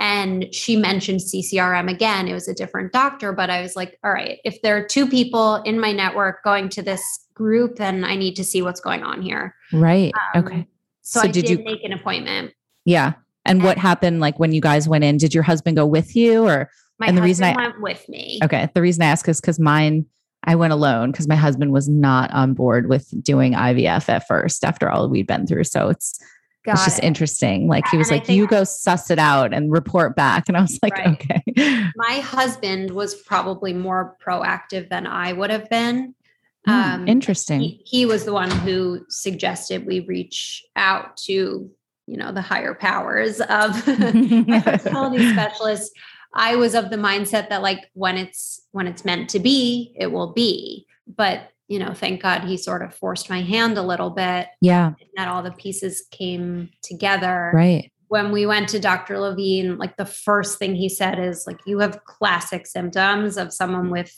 And 0.00 0.52
she 0.52 0.76
mentioned 0.76 1.20
CCRM 1.20 1.90
again. 1.90 2.26
It 2.26 2.34
was 2.34 2.48
a 2.48 2.54
different 2.54 2.92
doctor, 2.92 3.32
but 3.32 3.48
I 3.48 3.62
was 3.62 3.76
like, 3.76 3.98
all 4.02 4.12
right, 4.12 4.38
if 4.44 4.60
there 4.62 4.76
are 4.76 4.84
two 4.84 5.08
people 5.08 5.56
in 5.56 5.78
my 5.78 5.92
network 5.92 6.42
going 6.42 6.68
to 6.70 6.82
this 6.82 7.02
group, 7.34 7.76
then 7.76 8.04
I 8.04 8.16
need 8.16 8.34
to 8.36 8.44
see 8.44 8.60
what's 8.60 8.80
going 8.80 9.02
on 9.02 9.22
here. 9.22 9.54
Right. 9.72 10.12
Um, 10.34 10.44
okay. 10.44 10.66
So, 11.02 11.20
so 11.20 11.28
I 11.28 11.30
did, 11.30 11.44
did 11.44 11.58
you 11.58 11.64
make 11.64 11.84
an 11.84 11.92
appointment. 11.92 12.52
Yeah. 12.84 13.14
And, 13.46 13.58
and, 13.58 13.62
what 13.62 13.78
happened 13.78 14.20
like 14.20 14.38
when 14.38 14.52
you 14.52 14.60
guys 14.60 14.88
went 14.88 15.04
in? 15.04 15.16
Did 15.16 15.34
your 15.34 15.42
husband 15.42 15.76
go 15.76 15.86
with 15.86 16.16
you 16.16 16.44
or 16.44 16.70
my 16.98 17.06
and 17.06 17.16
the 17.16 17.22
reason 17.22 17.44
I 17.44 17.54
went 17.54 17.80
with 17.80 18.08
me? 18.08 18.40
Okay. 18.42 18.68
The 18.74 18.82
reason 18.82 19.02
I 19.02 19.06
ask 19.06 19.28
is 19.28 19.40
because 19.40 19.60
mine 19.60 20.06
I 20.46 20.54
went 20.54 20.72
alone 20.72 21.10
because 21.10 21.26
my 21.26 21.36
husband 21.36 21.72
was 21.72 21.88
not 21.88 22.30
on 22.32 22.54
board 22.54 22.88
with 22.88 23.12
doing 23.22 23.52
IVF 23.54 24.08
at 24.08 24.26
first 24.26 24.64
after 24.64 24.90
all 24.90 25.08
we'd 25.08 25.26
been 25.26 25.46
through. 25.46 25.64
So 25.64 25.88
it's 25.88 26.18
Got 26.64 26.76
it's 26.76 26.84
just 26.84 26.98
it. 27.00 27.04
interesting. 27.04 27.68
Like 27.68 27.86
he 27.88 27.98
was 27.98 28.10
and 28.10 28.20
like, 28.20 28.28
you 28.28 28.46
go 28.46 28.64
suss 28.64 29.10
it 29.10 29.18
out 29.18 29.52
and 29.52 29.70
report 29.70 30.16
back. 30.16 30.44
And 30.48 30.56
I 30.56 30.62
was 30.62 30.78
like, 30.82 30.94
right. 30.94 31.08
okay. 31.08 31.90
My 31.94 32.20
husband 32.20 32.90
was 32.90 33.14
probably 33.14 33.74
more 33.74 34.16
proactive 34.24 34.88
than 34.88 35.06
I 35.06 35.34
would 35.34 35.50
have 35.50 35.68
been. 35.68 36.14
Mm, 36.66 36.72
um, 36.72 37.08
interesting. 37.08 37.60
He, 37.60 37.82
he, 37.84 38.06
was 38.06 38.24
the 38.24 38.32
one 38.32 38.50
who 38.50 39.04
suggested 39.10 39.84
we 39.84 40.00
reach 40.00 40.64
out 40.74 41.18
to, 41.18 41.70
you 42.06 42.16
know, 42.16 42.32
the 42.32 42.40
higher 42.40 42.74
powers 42.74 43.42
of 43.42 43.78
fertility 43.84 45.30
specialists. 45.32 45.90
I 46.32 46.56
was 46.56 46.74
of 46.74 46.88
the 46.88 46.96
mindset 46.96 47.50
that 47.50 47.60
like 47.60 47.90
when 47.92 48.16
it's 48.16 48.62
when 48.72 48.86
it's 48.86 49.04
meant 49.04 49.28
to 49.30 49.38
be, 49.38 49.94
it 49.96 50.06
will 50.06 50.32
be. 50.32 50.86
But 51.06 51.50
you 51.68 51.78
know, 51.78 51.94
thank 51.94 52.22
God 52.22 52.44
he 52.44 52.56
sort 52.56 52.82
of 52.82 52.94
forced 52.94 53.30
my 53.30 53.40
hand 53.40 53.78
a 53.78 53.82
little 53.82 54.10
bit. 54.10 54.48
Yeah. 54.60 54.92
that 55.16 55.28
all 55.28 55.42
the 55.42 55.52
pieces 55.52 56.06
came 56.10 56.70
together. 56.82 57.50
Right. 57.54 57.90
When 58.08 58.32
we 58.32 58.46
went 58.46 58.68
to 58.70 58.78
Dr. 58.78 59.18
Levine, 59.18 59.78
like 59.78 59.96
the 59.96 60.04
first 60.04 60.58
thing 60.58 60.74
he 60.74 60.88
said 60.88 61.18
is 61.18 61.44
like, 61.46 61.58
you 61.66 61.78
have 61.78 62.04
classic 62.04 62.66
symptoms 62.66 63.36
of 63.36 63.52
someone 63.52 63.90
with 63.90 64.14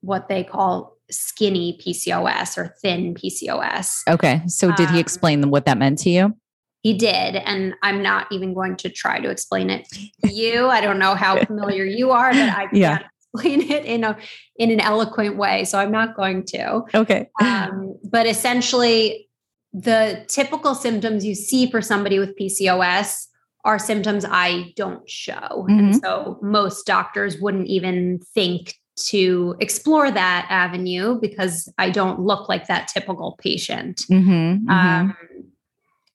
what 0.00 0.28
they 0.28 0.44
call 0.44 0.96
skinny 1.10 1.78
PCOS 1.84 2.56
or 2.56 2.74
thin 2.80 3.14
PCOS. 3.14 4.02
Okay. 4.08 4.42
So 4.46 4.72
did 4.72 4.88
he 4.88 4.96
um, 4.96 5.00
explain 5.00 5.50
what 5.50 5.66
that 5.66 5.78
meant 5.78 5.98
to 6.00 6.10
you? 6.10 6.34
He 6.82 6.94
did. 6.94 7.36
And 7.36 7.74
I'm 7.82 8.02
not 8.02 8.28
even 8.32 8.54
going 8.54 8.76
to 8.76 8.88
try 8.88 9.20
to 9.20 9.28
explain 9.28 9.68
it 9.68 9.86
to 10.22 10.32
you. 10.32 10.68
I 10.68 10.80
don't 10.80 10.98
know 10.98 11.14
how 11.14 11.44
familiar 11.44 11.84
you 11.84 12.12
are, 12.12 12.32
but 12.32 12.48
I 12.48 12.68
yeah 12.72 13.02
explain 13.38 13.70
it 13.70 13.84
in 13.84 14.04
a 14.04 14.16
in 14.56 14.70
an 14.70 14.80
eloquent 14.80 15.36
way, 15.36 15.64
so 15.64 15.78
I'm 15.78 15.92
not 15.92 16.16
going 16.16 16.44
to. 16.46 16.82
Okay. 16.94 17.28
Um, 17.40 17.96
but 18.04 18.26
essentially, 18.26 19.28
the 19.72 20.24
typical 20.28 20.74
symptoms 20.74 21.24
you 21.24 21.34
see 21.34 21.70
for 21.70 21.80
somebody 21.80 22.18
with 22.18 22.36
PCOS 22.38 23.26
are 23.64 23.78
symptoms 23.78 24.24
I 24.28 24.72
don't 24.76 25.08
show, 25.08 25.34
mm-hmm. 25.34 25.78
and 25.78 25.96
so 25.96 26.38
most 26.42 26.86
doctors 26.86 27.38
wouldn't 27.40 27.66
even 27.66 28.20
think 28.34 28.74
to 29.10 29.54
explore 29.60 30.10
that 30.10 30.46
avenue 30.50 31.20
because 31.20 31.72
I 31.78 31.90
don't 31.90 32.20
look 32.20 32.48
like 32.48 32.66
that 32.66 32.88
typical 32.88 33.38
patient. 33.40 34.02
Mm-hmm, 34.10 34.68
mm-hmm. 34.68 34.70
Um, 34.70 35.16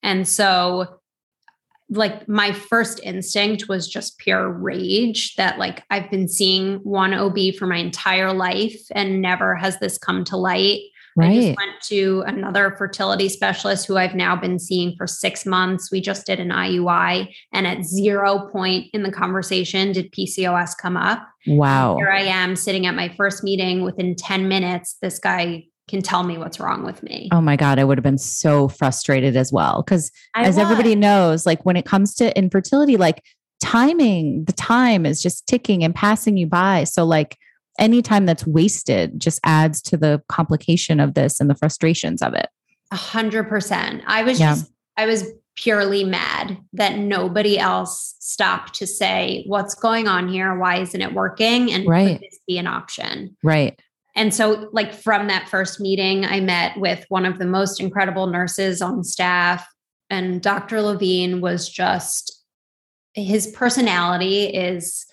and 0.02 0.28
so 0.28 1.00
like 1.96 2.28
my 2.28 2.52
first 2.52 3.00
instinct 3.04 3.68
was 3.70 3.88
just 3.88 4.18
pure 4.18 4.50
rage 4.50 5.36
that 5.36 5.60
like 5.60 5.84
I've 5.90 6.10
been 6.10 6.28
seeing 6.28 6.76
one 6.78 7.14
OB 7.14 7.56
for 7.58 7.68
my 7.68 7.78
entire 7.78 8.34
life 8.34 8.82
and 8.92 9.22
never 9.22 9.56
has 9.56 9.80
this 9.80 9.98
come 9.98 10.24
to 10.26 10.38
light. 10.38 10.82
Right. 11.16 11.30
I 11.30 11.36
just 11.36 11.58
went 11.58 11.82
to 11.90 12.24
another 12.26 12.76
fertility 12.76 13.30
specialist 13.30 13.86
who 13.86 13.98
I've 13.98 14.16
now 14.16 14.36
been 14.36 14.58
seeing 14.58 14.96
for 14.98 15.06
six 15.06 15.46
months. 15.46 15.92
We 15.92 16.02
just 16.02 16.26
did 16.26 16.40
an 16.40 16.50
IUI, 16.50 17.32
and 17.52 17.68
at 17.68 17.86
zero 17.86 18.50
point 18.52 18.88
in 18.94 19.04
the 19.04 19.12
conversation 19.12 19.92
did 19.92 20.12
PCOS 20.12 20.76
come 20.76 20.98
up. 20.98 21.24
Wow. 21.46 21.98
Here 21.98 22.10
I 22.10 22.22
am 22.22 22.56
sitting 22.56 22.88
at 22.88 22.96
my 22.96 23.14
first 23.16 23.44
meeting. 23.44 23.84
Within 23.84 24.16
10 24.16 24.48
minutes, 24.48 24.98
this 25.04 25.20
guy 25.20 25.66
can 25.88 26.02
tell 26.02 26.24
me 26.24 26.38
what's 26.38 26.60
wrong 26.60 26.84
with 26.84 27.04
me. 27.04 27.30
Oh 27.32 27.42
my 27.42 27.56
God, 27.56 27.80
I 27.80 27.84
would 27.84 27.98
have 27.98 28.04
been 28.04 28.18
so 28.18 28.68
frustrated 28.68 29.36
as 29.36 29.52
well. 29.52 29.84
Because 29.84 30.12
as 30.36 30.56
was. 30.56 30.58
everybody 30.58 30.96
knows, 30.96 31.46
like 31.46 31.66
when 31.66 31.76
it 31.76 31.86
comes 31.86 32.16
to 32.16 32.36
infertility, 32.38 32.98
like 32.98 33.24
timing, 33.62 34.46
the 34.46 34.54
time 34.54 35.06
is 35.06 35.22
just 35.22 35.48
ticking 35.48 35.84
and 35.84 35.94
passing 35.94 36.38
you 36.38 36.48
by. 36.48 36.84
So, 36.84 37.04
like, 37.06 37.38
any 37.80 38.02
time 38.02 38.26
that's 38.26 38.46
wasted 38.46 39.20
just 39.20 39.40
adds 39.44 39.82
to 39.82 39.98
the 39.98 40.22
complication 40.30 41.00
of 41.00 41.16
this 41.16 41.40
and 41.40 41.50
the 41.50 41.56
frustrations 41.56 42.22
of 42.22 42.34
it. 42.34 42.48
A 42.92 42.96
hundred 42.96 43.50
percent. 43.50 44.04
I 44.06 44.24
was 44.24 44.40
yeah. 44.40 44.54
just, 44.54 44.72
I 44.96 45.06
was 45.06 45.26
purely 45.56 46.04
mad 46.04 46.58
that 46.74 46.98
nobody 46.98 47.58
else 47.58 48.16
stopped 48.20 48.76
to 48.76 48.88
say, 48.88 49.44
what's 49.48 49.76
going 49.76 50.08
on 50.08 50.28
here? 50.28 50.58
Why 50.58 50.82
isn't 50.82 51.02
it 51.02 51.14
working? 51.14 51.72
And 51.72 51.88
right. 51.88 52.20
could 52.20 52.22
this 52.22 52.40
be 52.48 52.58
an 52.58 52.68
option? 52.68 53.36
Right. 53.44 53.80
And 54.16 54.34
so, 54.34 54.70
like, 54.72 54.94
from 54.94 55.28
that 55.28 55.50
first 55.50 55.80
meeting, 55.80 56.24
I 56.26 56.40
met 56.40 56.78
with 56.78 57.06
one 57.10 57.26
of 57.26 57.40
the 57.40 57.46
most 57.46 57.80
incredible 57.80 58.28
nurses 58.28 58.82
on 58.82 59.04
staff. 59.04 59.68
And 60.10 60.42
Dr. 60.42 60.82
Levine 60.82 61.42
was 61.42 61.68
just, 61.68 62.44
his 63.16 63.48
personality 63.48 64.46
is 64.46 65.06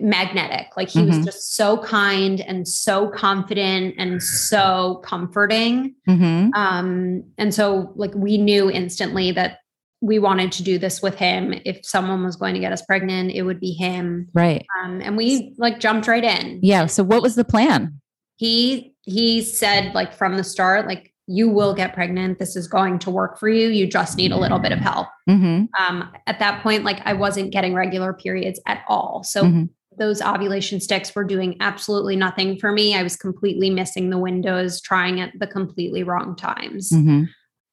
magnetic. 0.00 0.68
Like, 0.76 0.90
he 0.90 1.00
mm-hmm. 1.00 1.16
was 1.16 1.24
just 1.24 1.54
so 1.54 1.78
kind 1.78 2.42
and 2.42 2.68
so 2.68 3.08
confident 3.08 3.94
and 3.96 4.22
so 4.22 5.00
comforting. 5.02 5.94
Mm-hmm. 6.06 6.50
Um, 6.54 7.24
and 7.38 7.54
so, 7.54 7.92
like, 7.96 8.14
we 8.14 8.36
knew 8.36 8.70
instantly 8.70 9.32
that 9.32 9.60
we 10.02 10.18
wanted 10.18 10.52
to 10.52 10.62
do 10.62 10.78
this 10.78 11.02
with 11.02 11.14
him. 11.14 11.54
If 11.64 11.80
someone 11.84 12.24
was 12.24 12.36
going 12.36 12.54
to 12.54 12.60
get 12.60 12.72
us 12.72 12.82
pregnant, 12.82 13.32
it 13.32 13.42
would 13.42 13.60
be 13.60 13.72
him. 13.72 14.28
Right. 14.32 14.66
Um, 14.82 15.00
and 15.02 15.16
we 15.16 15.54
like 15.58 15.80
jumped 15.80 16.06
right 16.06 16.24
in. 16.24 16.60
Yeah. 16.62 16.86
So, 16.86 17.02
what 17.02 17.22
was 17.22 17.34
the 17.34 17.44
plan? 17.44 18.00
He 18.40 18.94
he 19.02 19.42
said 19.42 19.94
like 19.94 20.14
from 20.14 20.38
the 20.38 20.44
start, 20.44 20.86
like 20.86 21.12
you 21.26 21.46
will 21.46 21.74
get 21.74 21.92
pregnant. 21.92 22.38
This 22.38 22.56
is 22.56 22.66
going 22.66 22.98
to 23.00 23.10
work 23.10 23.38
for 23.38 23.50
you. 23.50 23.68
You 23.68 23.86
just 23.86 24.16
need 24.16 24.32
a 24.32 24.38
little 24.38 24.58
bit 24.58 24.72
of 24.72 24.78
help. 24.78 25.08
Mm-hmm. 25.28 25.64
Um, 25.78 26.10
at 26.26 26.38
that 26.38 26.62
point, 26.62 26.82
like 26.82 27.02
I 27.04 27.12
wasn't 27.12 27.52
getting 27.52 27.74
regular 27.74 28.14
periods 28.14 28.58
at 28.66 28.82
all. 28.88 29.22
So 29.24 29.44
Mhm. 29.44 29.68
those 29.98 30.22
ovulation 30.22 30.80
sticks 30.80 31.14
were 31.14 31.24
doing 31.24 31.58
absolutely 31.60 32.16
nothing 32.16 32.58
for 32.58 32.72
me. 32.72 32.96
I 32.96 33.02
was 33.02 33.14
completely 33.14 33.68
missing 33.68 34.08
the 34.08 34.16
windows, 34.18 34.80
trying 34.80 35.20
at 35.20 35.32
the 35.38 35.46
completely 35.46 36.02
wrong 36.02 36.34
times. 36.34 36.90
Mm-hmm. 36.90 37.24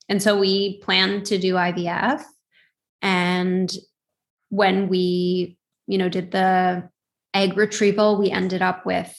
And 0.09 0.21
so 0.21 0.37
we 0.37 0.79
planned 0.81 1.25
to 1.27 1.37
do 1.37 1.55
IVF. 1.55 2.23
And 3.01 3.71
when 4.49 4.89
we, 4.89 5.57
you 5.87 5.97
know, 5.97 6.09
did 6.09 6.31
the 6.31 6.89
egg 7.33 7.55
retrieval, 7.55 8.17
we 8.19 8.31
ended 8.31 8.61
up 8.61 8.85
with 8.85 9.15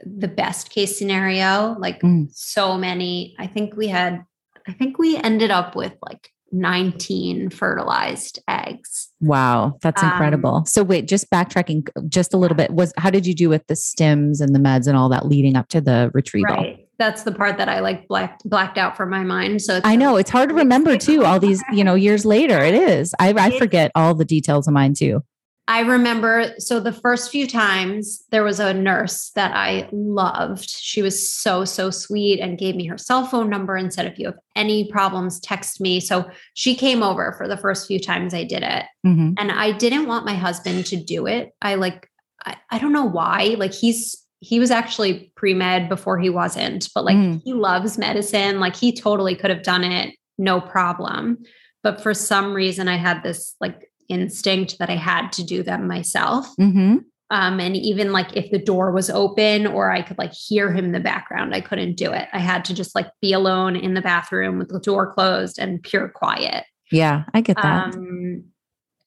the 0.00 0.28
best 0.28 0.70
case 0.70 0.98
scenario, 0.98 1.76
like 1.78 2.00
Mm. 2.02 2.28
so 2.32 2.76
many. 2.76 3.34
I 3.38 3.46
think 3.46 3.76
we 3.76 3.88
had, 3.88 4.24
I 4.66 4.72
think 4.72 4.98
we 4.98 5.16
ended 5.16 5.50
up 5.50 5.74
with 5.76 5.92
like 6.02 6.30
19 6.52 7.50
fertilized 7.50 8.38
eggs. 8.48 9.08
Wow, 9.20 9.74
that's 9.82 10.02
Um, 10.02 10.10
incredible. 10.10 10.64
so 10.66 10.82
wait, 10.84 11.08
just 11.08 11.30
backtracking 11.30 11.88
just 12.08 12.32
a 12.32 12.36
little 12.36 12.56
bit. 12.56 12.70
Was 12.70 12.92
how 12.96 13.10
did 13.10 13.26
you 13.26 13.34
do 13.34 13.48
with 13.48 13.66
the 13.66 13.74
stims 13.74 14.40
and 14.40 14.54
the 14.54 14.58
meds 14.60 14.86
and 14.86 14.96
all 14.96 15.08
that 15.08 15.26
leading 15.26 15.56
up 15.56 15.68
to 15.68 15.80
the 15.80 16.10
retrieval? 16.14 16.54
Right. 16.54 16.80
That's 16.98 17.24
the 17.24 17.32
part 17.32 17.58
that 17.58 17.68
I 17.68 17.80
like 17.80 18.06
blacked 18.06 18.48
blacked 18.48 18.78
out 18.78 18.96
from 18.96 19.10
my 19.10 19.24
mind. 19.24 19.62
So 19.62 19.76
it's 19.76 19.86
I 19.86 19.96
know 19.96 20.16
it's 20.16 20.30
hard 20.30 20.48
to 20.50 20.54
remember 20.54 20.96
too. 20.96 21.24
All 21.24 21.40
these, 21.40 21.60
you 21.72 21.82
know, 21.82 21.94
years 21.96 22.24
later, 22.24 22.58
it 22.62 22.74
is. 22.74 23.12
I, 23.18 23.30
I 23.36 23.58
forget 23.58 23.90
all 23.96 24.14
the 24.14 24.24
details 24.24 24.68
of 24.68 24.74
mine 24.74 24.94
too. 24.94 25.24
I 25.66 25.80
remember 25.80 26.52
so 26.58 26.78
the 26.78 26.92
first 26.92 27.30
few 27.30 27.46
times 27.46 28.22
there 28.30 28.44
was 28.44 28.60
a 28.60 28.74
nurse 28.74 29.30
that 29.34 29.52
I 29.56 29.88
loved. 29.92 30.68
She 30.68 31.00
was 31.00 31.30
so, 31.32 31.64
so 31.64 31.90
sweet 31.90 32.38
and 32.38 32.58
gave 32.58 32.76
me 32.76 32.86
her 32.86 32.98
cell 32.98 33.24
phone 33.26 33.48
number 33.48 33.74
and 33.74 33.92
said, 33.92 34.04
if 34.06 34.18
you 34.18 34.26
have 34.26 34.38
any 34.54 34.90
problems, 34.90 35.40
text 35.40 35.80
me. 35.80 36.00
So 36.00 36.28
she 36.52 36.74
came 36.74 37.02
over 37.02 37.32
for 37.38 37.48
the 37.48 37.56
first 37.56 37.86
few 37.86 37.98
times 37.98 38.34
I 38.34 38.44
did 38.44 38.62
it. 38.62 38.84
Mm-hmm. 39.06 39.32
And 39.38 39.52
I 39.52 39.72
didn't 39.72 40.06
want 40.06 40.26
my 40.26 40.34
husband 40.34 40.84
to 40.86 40.96
do 40.96 41.26
it. 41.26 41.52
I 41.62 41.76
like, 41.76 42.10
I, 42.44 42.56
I 42.70 42.78
don't 42.78 42.92
know 42.92 43.06
why. 43.06 43.56
Like 43.58 43.72
he's, 43.72 44.14
he 44.40 44.60
was 44.60 44.70
actually 44.70 45.32
pre 45.34 45.54
med 45.54 45.88
before 45.88 46.18
he 46.18 46.28
wasn't, 46.28 46.90
but 46.94 47.06
like 47.06 47.16
Mm. 47.16 47.40
he 47.42 47.54
loves 47.54 47.96
medicine. 47.96 48.60
Like 48.60 48.76
he 48.76 48.92
totally 48.94 49.34
could 49.34 49.48
have 49.48 49.62
done 49.62 49.82
it, 49.82 50.14
no 50.36 50.60
problem. 50.60 51.38
But 51.82 52.02
for 52.02 52.12
some 52.12 52.52
reason, 52.52 52.86
I 52.86 52.96
had 52.96 53.22
this 53.22 53.54
like 53.60 53.90
instinct 54.08 54.78
that 54.78 54.90
I 54.90 54.96
had 54.96 55.32
to 55.32 55.44
do 55.44 55.62
them 55.62 55.86
myself. 55.86 56.48
Mm-hmm. 56.60 56.98
Um, 57.30 57.58
and 57.58 57.76
even 57.76 58.12
like 58.12 58.36
if 58.36 58.50
the 58.50 58.58
door 58.58 58.92
was 58.92 59.10
open 59.10 59.66
or 59.66 59.90
I 59.90 60.02
could 60.02 60.18
like 60.18 60.32
hear 60.32 60.72
him 60.72 60.84
in 60.84 60.92
the 60.92 61.00
background, 61.00 61.54
I 61.54 61.60
couldn't 61.60 61.96
do 61.96 62.12
it. 62.12 62.28
I 62.32 62.38
had 62.38 62.64
to 62.66 62.74
just 62.74 62.94
like 62.94 63.08
be 63.20 63.32
alone 63.32 63.76
in 63.76 63.94
the 63.94 64.02
bathroom 64.02 64.58
with 64.58 64.68
the 64.68 64.78
door 64.78 65.12
closed 65.12 65.58
and 65.58 65.82
pure 65.82 66.08
quiet. 66.08 66.64
Yeah, 66.92 67.24
I 67.32 67.40
get 67.40 67.56
that. 67.56 67.94
Um, 67.94 68.44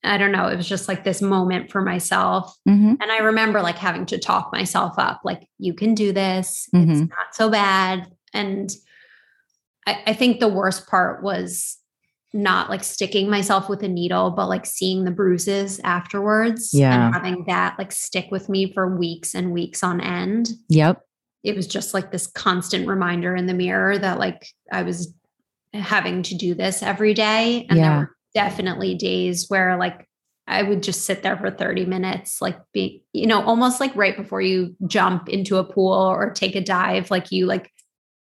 I 0.04 0.18
don't 0.18 0.32
know. 0.32 0.48
It 0.48 0.56
was 0.56 0.68
just 0.68 0.88
like 0.88 1.04
this 1.04 1.22
moment 1.22 1.72
for 1.72 1.82
myself. 1.82 2.56
mm-hmm. 2.68 2.96
And 3.00 3.12
I 3.12 3.20
remember 3.20 3.62
like 3.62 3.78
having 3.78 4.06
to 4.08 4.18
talk 4.18 4.52
myself 4.52 4.94
up, 4.98 5.22
like, 5.24 5.48
you 5.58 5.74
can 5.74 5.94
do 5.94 6.12
this. 6.12 6.68
Mhm. 6.74 6.90
It's 6.90 7.00
not 7.02 7.34
so 7.34 7.50
bad. 7.50 8.08
And 8.34 8.70
I, 9.86 10.02
I 10.08 10.14
think 10.14 10.40
the 10.40 10.48
worst 10.48 10.88
part 10.88 11.24
was 11.24 11.77
not 12.34 12.70
like 12.70 12.84
sticking 12.84 13.30
myself 13.30 13.70
with 13.70 13.82
a 13.84 13.88
needle, 13.88 14.32
but 14.32 14.48
like 14.50 14.66
seeing 14.66 15.06
the 15.06 15.12
bruises 15.12 15.80
afterwards 15.84 16.74
Yeah. 16.74 17.06
and 17.06 17.14
having 17.14 17.46
that 17.48 17.78
like 17.80 17.92
stick 17.92 18.28
with 18.32 18.50
me 18.50 18.74
for 18.74 18.98
weeks 18.98 19.34
and 19.34 19.52
weeks 19.52 19.84
on 19.84 20.02
end. 20.02 20.50
Yep. 20.70 21.02
It 21.44 21.56
was 21.56 21.68
just 21.68 21.94
like 21.94 22.12
this 22.12 22.28
constant 22.28 22.88
reminder 22.88 23.36
in 23.36 23.46
the 23.46 23.54
mirror 23.54 23.98
that 23.98 24.20
like 24.20 24.46
I 24.72 24.84
was 24.84 25.14
having 25.74 26.24
to 26.24 26.36
do 26.36 26.54
this 26.54 26.84
every 26.84 27.14
day. 27.14 27.66
And 27.70 27.78
Yeah. 27.80 27.90
there 27.90 28.00
were 28.00 28.16
definitely 28.36 28.96
days 28.96 29.46
where 29.50 29.78
like 29.78 30.06
I 30.50 30.64
would 30.64 30.82
just 30.84 31.06
sit 31.06 31.24
there 31.24 31.36
for 31.38 31.52
30 31.52 31.86
minutes, 31.86 32.42
like 32.42 32.58
be, 32.74 33.04
you 33.14 33.28
know, 33.28 33.42
almost 33.44 33.80
like 33.82 33.94
right 33.96 34.16
before 34.16 34.42
you 34.42 34.76
jump 34.88 35.28
into 35.30 35.58
a 35.58 35.64
pool 35.64 35.94
or 35.94 36.32
take 36.32 36.56
a 36.56 36.62
dive, 36.62 37.10
like 37.12 37.32
you 37.32 37.46
like 37.46 37.72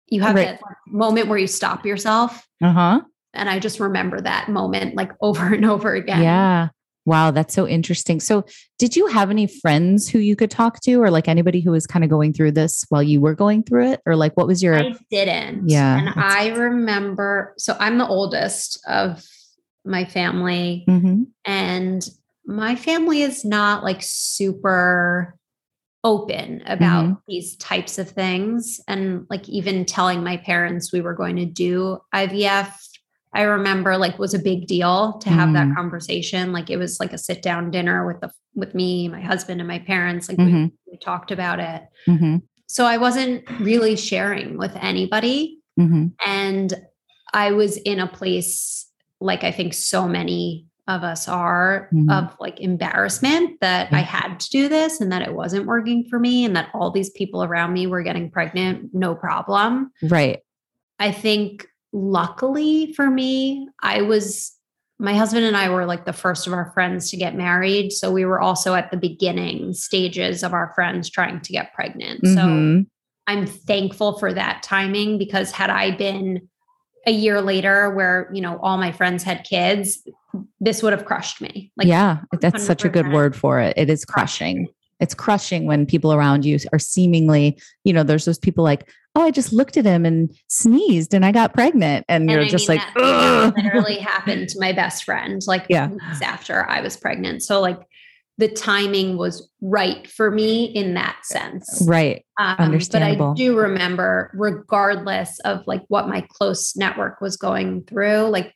you 0.08 0.22
have 0.22 0.36
Right. 0.36 0.60
that 0.60 0.62
moment 0.88 1.28
where 1.28 1.38
you 1.38 1.48
stop 1.48 1.86
yourself. 1.86 2.48
Uh 2.64 2.72
huh. 2.72 3.02
And 3.36 3.50
I 3.50 3.60
just 3.60 3.80
remember 3.80 4.22
that 4.22 4.50
moment 4.50 4.96
like 4.96 5.12
over 5.22 5.54
and 5.54 5.66
over 5.66 5.94
again. 5.94 6.22
Yeah. 6.24 6.70
Wow, 7.08 7.30
that's 7.30 7.54
so 7.54 7.68
interesting. 7.68 8.20
So, 8.20 8.46
did 8.80 8.96
you 8.96 9.06
have 9.06 9.30
any 9.30 9.46
friends 9.46 10.10
who 10.10 10.18
you 10.18 10.36
could 10.36 10.50
talk 10.50 10.80
to, 10.82 10.96
or 10.96 11.12
like 11.12 11.28
anybody 11.28 11.62
who 11.62 11.70
was 11.70 11.86
kind 11.86 12.04
of 12.04 12.10
going 12.10 12.34
through 12.34 12.54
this 12.54 12.84
while 12.90 13.04
you 13.04 13.22
were 13.22 13.36
going 13.36 13.62
through 13.62 13.92
it, 13.92 14.02
or 14.08 14.16
like 14.16 14.36
what 14.36 14.48
was 14.48 14.64
your? 14.64 14.74
I 14.76 14.96
didn't. 15.12 15.70
Yeah, 15.70 16.00
And 16.00 16.10
I 16.16 16.48
remember, 16.56 17.54
so 17.60 17.78
I'm 17.80 18.00
the 18.00 18.08
oldest 18.08 18.80
of 18.88 19.24
my 19.86 20.06
family, 20.06 20.84
Mhm. 20.90 21.28
and 21.46 22.10
my 22.48 22.76
family 22.76 23.22
is 23.22 23.46
not 23.46 23.84
like 23.84 24.00
super 24.02 25.36
open 26.04 26.64
about 26.66 27.06
Mm-hmm. 27.06 27.14
these 27.28 27.56
types 27.58 27.98
of 28.00 28.10
things. 28.10 28.80
And 28.88 29.26
like 29.30 29.48
even 29.50 29.86
telling 29.86 30.24
my 30.24 30.38
parents 30.38 30.92
we 30.92 31.02
were 31.02 31.14
going 31.16 31.36
to 31.38 31.46
do 31.46 32.00
IVF, 32.14 32.72
I 33.36 33.42
remember 33.44 33.98
like 33.98 34.18
was 34.18 34.34
a 34.34 34.40
big 34.40 34.66
deal 34.66 35.14
to 35.20 35.30
have 35.30 35.50
Mm. 35.50 35.54
that 35.54 35.76
conversation. 35.76 36.54
Like 36.54 36.70
it 36.70 36.78
was 36.78 37.00
like 37.00 37.14
a 37.14 37.18
sit 37.18 37.42
down 37.42 37.70
dinner 37.70 38.08
with 38.08 38.22
the 38.22 38.32
with 38.56 38.74
me, 38.74 39.10
my 39.10 39.20
husband, 39.22 39.60
and 39.60 39.68
my 39.68 39.80
parents. 39.80 40.30
Like 40.30 40.38
we, 40.38 40.46
Mhm. 40.46 40.72
we 40.90 40.98
talked 40.98 41.32
about 41.32 41.60
it. 41.60 41.84
Mhm. 42.08 42.42
So 42.68 42.86
I 42.86 42.98
wasn't 42.98 43.44
really 43.60 43.98
sharing 43.98 44.58
with 44.58 44.74
anybody. 44.78 45.60
Mhm. 45.78 46.14
And 46.26 46.74
I 47.34 47.52
was 47.52 47.76
in 47.78 48.00
a 48.00 48.08
place 48.08 48.90
like 49.20 49.44
I 49.44 49.52
think 49.52 49.74
so 49.74 50.08
many 50.08 50.68
of 50.88 51.04
us 51.04 51.28
are 51.28 51.90
Mhm. 51.94 52.12
of 52.12 52.36
like 52.40 52.60
embarrassment 52.62 53.60
that 53.60 53.92
I 53.92 54.00
had 54.02 54.40
to 54.40 54.50
do 54.52 54.70
this 54.70 55.02
and 55.02 55.12
that 55.12 55.24
it 55.24 55.34
wasn't 55.34 55.66
working 55.66 56.06
for 56.10 56.20
me 56.20 56.46
and 56.46 56.56
that 56.56 56.70
all 56.74 56.92
these 56.92 57.10
people 57.10 57.44
around 57.44 57.74
me 57.74 57.88
were 57.88 58.04
getting 58.04 58.30
pregnant, 58.32 58.94
no 58.94 59.16
problem. 59.16 59.92
Right. 60.04 60.40
I 61.00 61.12
think 61.12 61.68
luckily 61.96 62.92
for 62.94 63.10
me, 63.10 63.70
I 63.82 64.02
was 64.02 64.52
my 65.00 65.14
husband 65.14 65.46
and 65.46 65.58
I 65.58 65.70
were 65.70 65.86
like 65.86 66.06
the 66.06 66.14
first 66.14 66.46
of 66.46 66.54
our 66.54 66.72
friends 66.74 67.10
to 67.10 67.18
get 67.18 67.36
married. 67.36 67.92
So 67.92 68.12
we 68.12 68.26
were 68.26 68.40
also 68.40 68.76
at 68.76 68.92
the 68.92 68.98
beginning 68.98 69.74
stages 69.74 70.44
of 70.44 70.54
our 70.54 70.72
friends 70.74 71.10
trying 71.10 71.42
to 71.42 71.52
get 71.52 71.74
pregnant. 71.74 72.26
So 72.28 72.42
Mhm. 72.42 72.88
I'm 73.28 73.46
thankful 73.46 74.18
for 74.20 74.34
that 74.34 74.62
timing 74.62 75.18
because 75.18 75.52
had 75.52 75.70
I 75.70 75.92
been 75.92 76.48
a 77.08 77.12
year 77.12 77.42
later 77.42 77.90
where, 77.92 78.30
you 78.34 78.42
know, 78.42 78.58
all 78.62 78.78
my 78.78 78.92
friends 78.92 79.24
had 79.24 79.44
kids, 79.44 80.02
this 80.60 80.82
would 80.82 80.94
have 80.94 81.06
crushed 81.06 81.42
me. 81.42 81.72
Like 81.76 81.88
yeah, 81.88 82.20
that's 82.40 82.66
such 82.66 82.86
a 82.86 82.90
good 82.90 83.12
word 83.12 83.36
for 83.36 83.60
it. 83.60 83.74
It 83.78 83.90
is 83.90 84.06
crushing. 84.06 84.68
It's 85.00 85.14
crushing 85.14 85.66
when 85.66 85.86
people 85.86 86.14
around 86.14 86.46
you 86.46 86.58
are 86.72 86.80
seemingly, 86.80 87.60
you 87.84 87.94
know, 87.94 88.04
there's 88.04 88.26
those 88.26 88.40
people 88.40 88.64
like, 88.64 88.90
oh, 89.16 89.22
I 89.22 89.32
just 89.32 89.54
looked 89.54 89.78
at 89.78 89.86
him 89.86 90.06
and 90.06 90.34
sneezed 90.48 91.14
and 91.14 91.26
I 91.26 91.32
got 91.32 91.54
pregnant. 91.54 92.06
And, 92.10 92.24
And 92.24 92.32
you're 92.32 92.42
I 92.42 92.50
just 92.50 92.68
mean, 92.70 92.78
like, 92.78 92.94
that, 92.96 93.54
literally 93.56 93.98
happened 93.98 94.50
to 94.50 94.60
my 94.60 94.74
best 94.74 95.04
friend 95.06 95.42
like 95.48 95.66
Yeah. 95.70 95.88
weeks 95.88 96.22
after 96.22 96.70
I 96.70 96.82
was 96.82 96.98
pregnant. 96.98 97.44
So 97.44 97.62
like 97.62 97.80
the 98.38 98.50
timing 98.50 99.16
was 99.16 99.50
right 99.62 100.10
for 100.12 100.30
me 100.30 100.66
in 100.66 100.96
that 100.96 101.18
sense. 101.24 101.82
right. 101.88 102.26
Um, 102.38 102.56
Understandable. 102.60 103.28
But 103.28 103.32
I 103.32 103.46
do 103.46 103.58
remember, 103.58 104.32
regardless 104.34 105.40
of 105.46 105.64
like 105.66 105.84
what 105.88 106.10
my 106.10 106.26
close 106.30 106.76
network 106.76 107.22
was 107.22 107.38
going 107.38 107.84
through, 107.84 108.28
like 108.28 108.54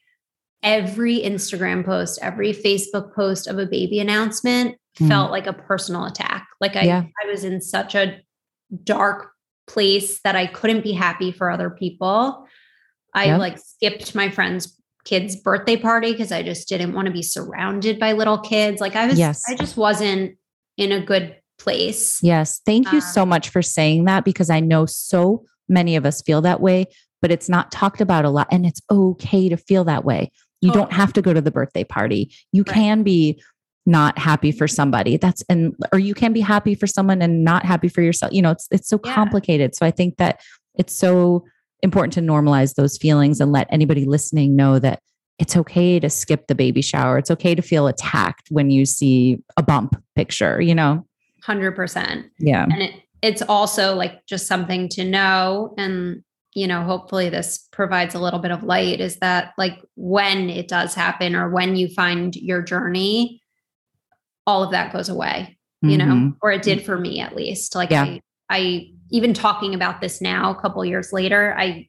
every 0.62 1.20
Instagram 1.20 1.86
post, 1.86 2.20
every 2.22 2.52
Facebook 2.54 3.16
post 3.16 3.48
of 3.48 3.58
a 3.58 3.66
baby 3.66 4.00
announcement 4.00 4.76
Mm. 5.00 5.08
felt 5.08 5.32
like 5.32 5.48
a 5.48 5.54
personal 5.54 6.06
attack. 6.06 6.48
Like 6.60 6.76
I, 6.76 6.84
Yeah. 6.84 7.04
I 7.24 7.28
was 7.28 7.44
in 7.44 7.62
such 7.62 7.96
a 7.96 8.18
dark 8.84 9.32
place 9.68 10.20
that 10.24 10.36
I 10.36 10.48
couldn't 10.48 10.84
be 10.84 10.94
happy 10.94 11.32
for 11.32 11.50
other 11.50 11.70
people. 11.70 12.48
I 13.14 13.26
Yep. 13.26 13.40
like 13.40 13.58
skipped 13.60 14.16
my 14.16 14.30
friend's 14.30 14.76
kid's 15.06 15.36
birthday 15.36 15.78
party 15.78 16.12
because 16.12 16.32
I 16.32 16.44
just 16.44 16.68
didn't 16.68 16.94
want 16.94 17.06
to 17.06 17.12
be 17.12 17.22
surrounded 17.24 18.00
by 18.00 18.12
little 18.14 18.40
kids. 18.40 18.82
Like 18.82 18.96
I 18.96 19.08
was, 19.08 19.18
Yes. 19.18 19.42
I 19.48 19.56
just 19.56 19.78
wasn't 19.78 20.38
in 20.78 20.92
a 20.92 21.00
good 21.04 21.36
place. 21.58 22.20
Yes. 22.22 22.62
Thank 22.66 22.92
you 22.92 22.98
Um, 23.00 23.02
so 23.02 23.26
much 23.26 23.50
for 23.50 23.62
saying 23.62 24.06
that 24.06 24.26
because 24.26 24.50
I 24.50 24.60
know 24.60 24.86
so 24.86 25.46
many 25.68 25.96
of 25.96 26.06
us 26.06 26.22
feel 26.22 26.42
that 26.42 26.62
way, 26.62 26.86
but 27.22 27.32
it's 27.32 27.48
not 27.50 27.72
talked 27.72 28.02
about 28.02 28.26
a 28.26 28.30
lot. 28.30 28.48
And 28.52 28.66
it's 28.66 28.82
okay 28.92 29.50
to 29.50 29.58
feel 29.58 29.84
that 29.86 30.04
way. 30.04 30.32
You 30.62 30.72
don't 30.72 30.92
have 30.92 31.14
to 31.14 31.22
go 31.22 31.34
to 31.34 31.42
the 31.42 31.52
birthday 31.52 31.84
party. 31.86 32.34
You 32.52 32.64
Right. 32.68 32.74
can 32.76 33.04
be 33.04 33.42
not 33.90 34.18
happy 34.18 34.52
for 34.52 34.68
somebody. 34.68 35.18
That's 35.18 35.42
and 35.50 35.76
or 35.92 36.00
you 36.00 36.14
can 36.14 36.32
be 36.32 36.42
happy 36.42 36.76
for 36.76 36.88
someone 36.88 37.22
and 37.22 37.44
not 37.44 37.66
happy 37.66 37.90
for 37.90 38.02
yourself. 38.02 38.32
You 38.32 38.42
know, 38.42 38.52
it's 38.52 38.68
it's 38.72 38.88
so 38.88 39.00
Yeah. 39.04 39.14
complicated. 39.14 39.76
So 39.76 39.86
I 39.86 39.92
think 39.92 40.18
that 40.18 40.40
it's 40.76 40.96
so 40.96 41.46
important 41.82 42.14
to 42.14 42.22
normalize 42.22 42.76
those 42.76 42.98
feelings 42.98 43.42
and 43.42 43.52
let 43.52 43.68
anybody 43.72 44.06
listening 44.06 44.56
know 44.56 44.80
that 44.80 45.00
it's 45.40 45.56
okay 45.56 46.00
to 46.00 46.10
skip 46.10 46.48
the 46.48 46.56
baby 46.56 46.82
shower. 46.82 47.18
It's 47.18 47.32
okay 47.32 47.56
to 47.56 47.62
feel 47.62 47.88
attacked 47.88 48.48
when 48.50 48.70
you 48.70 48.86
see 48.86 49.40
a 49.58 49.64
bump 49.64 50.02
picture, 50.16 50.62
you 50.62 50.76
know? 50.76 51.06
Hundred 51.44 51.76
percent. 51.76 52.28
Yeah. 52.38 52.64
And 52.64 52.82
it 52.82 52.94
it's 53.22 53.42
also 53.42 53.96
like 53.96 54.26
just 54.26 54.48
something 54.48 54.88
to 54.90 55.04
know 55.04 55.74
and 55.78 56.24
you 56.54 56.68
know 56.68 56.84
hopefully 56.84 57.30
this 57.30 57.68
provides 57.72 58.16
a 58.16 58.20
little 58.20 58.40
bit 58.40 58.52
of 58.52 58.64
light 58.64 59.00
is 59.02 59.18
that 59.18 59.54
like 59.58 59.78
when 59.96 60.50
it 60.50 60.68
does 60.68 60.94
happen 60.94 61.36
or 61.36 61.50
when 61.50 61.76
you 61.76 61.88
find 61.90 62.36
your 62.36 62.62
journey 62.62 63.42
all 64.50 64.64
of 64.64 64.72
that 64.72 64.92
goes 64.92 65.10
away 65.10 65.58
you 65.82 65.98
know 65.98 66.06
Mhm. 66.14 66.36
or 66.42 66.52
it 66.52 66.62
did 66.62 66.80
for 66.88 66.98
me 67.00 67.14
at 67.22 67.36
least 67.36 67.76
like 67.76 67.92
Yeah. 67.92 68.04
i 68.04 68.20
i 68.50 68.60
even 69.12 69.34
talking 69.34 69.74
about 69.80 70.02
this 70.02 70.20
now 70.22 70.52
a 70.52 70.60
couple 70.64 70.84
years 70.84 71.14
later 71.14 71.56
i 71.58 71.88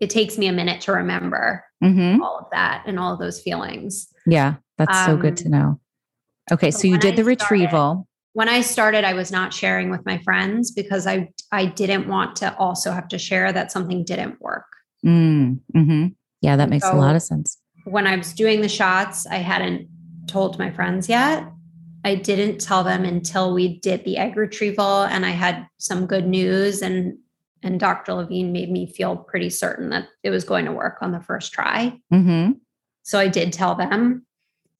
it 0.00 0.10
takes 0.10 0.36
me 0.38 0.46
a 0.48 0.52
minute 0.52 0.80
to 0.82 0.92
remember 0.92 1.62
Mhm. 1.84 2.20
all 2.20 2.36
of 2.38 2.46
that 2.52 2.82
and 2.86 2.98
all 2.98 3.12
of 3.12 3.18
those 3.20 3.38
feelings 3.46 4.08
Yeah, 4.26 4.54
that's 4.78 4.98
so 5.06 5.16
good 5.16 5.36
Um, 5.38 5.42
to 5.44 5.48
know. 5.48 5.80
Okay, 6.50 6.70
so 6.72 6.80
so 6.80 6.88
you 6.88 6.98
did 6.98 7.12
I 7.14 7.16
the 7.16 7.22
started- 7.22 7.42
retrieval. 7.42 8.08
when 8.32 8.48
i 8.48 8.60
started 8.60 9.02
i 9.04 9.14
was 9.20 9.30
not 9.38 9.48
sharing 9.60 9.88
with 9.94 10.04
my 10.10 10.18
friends 10.26 10.70
because 10.80 11.06
i 11.06 11.16
i 11.52 11.62
didn't 11.66 12.06
want 12.08 12.30
to 12.42 12.46
also 12.64 12.88
have 12.98 13.08
to 13.14 13.18
share 13.18 13.52
that 13.52 13.70
something 13.70 14.00
didn't 14.04 14.36
work 14.40 14.64
Mm, 15.04 15.60
mhm. 15.74 16.14
Yeah, 16.40 16.56
that 16.56 16.68
makes 16.70 16.86
a 16.88 16.94
lot 17.04 17.14
of 17.16 17.22
sense. 17.22 17.58
when 17.84 18.06
I 18.12 18.16
was 18.16 18.32
doing 18.42 18.60
the 18.62 18.68
shots, 18.80 19.26
I 19.26 19.36
hadn't 19.52 19.80
told 20.26 20.58
my 20.58 20.70
friends 20.72 21.08
yet. 21.08 21.44
I 22.06 22.14
didn't 22.14 22.60
tell 22.60 22.84
them 22.84 23.04
until 23.04 23.52
we 23.52 23.80
did 23.80 24.04
the 24.04 24.16
egg 24.16 24.36
retrieval 24.36 25.02
and 25.02 25.26
I 25.26 25.30
had 25.30 25.66
some 25.78 26.06
good 26.06 26.28
news 26.28 26.80
and 26.80 27.18
and 27.64 27.80
Dr. 27.80 28.14
Levine 28.14 28.52
made 28.52 28.70
me 28.70 28.86
feel 28.86 29.16
pretty 29.16 29.50
certain 29.50 29.90
that 29.90 30.06
it 30.22 30.30
was 30.30 30.44
going 30.44 30.66
to 30.66 30.72
work 30.72 30.98
on 31.00 31.10
the 31.10 31.20
first 31.20 31.52
try. 31.52 31.98
hmm 32.10 32.52
So 33.02 33.18
I 33.18 33.26
did 33.26 33.52
tell 33.52 33.74
them 33.74 34.24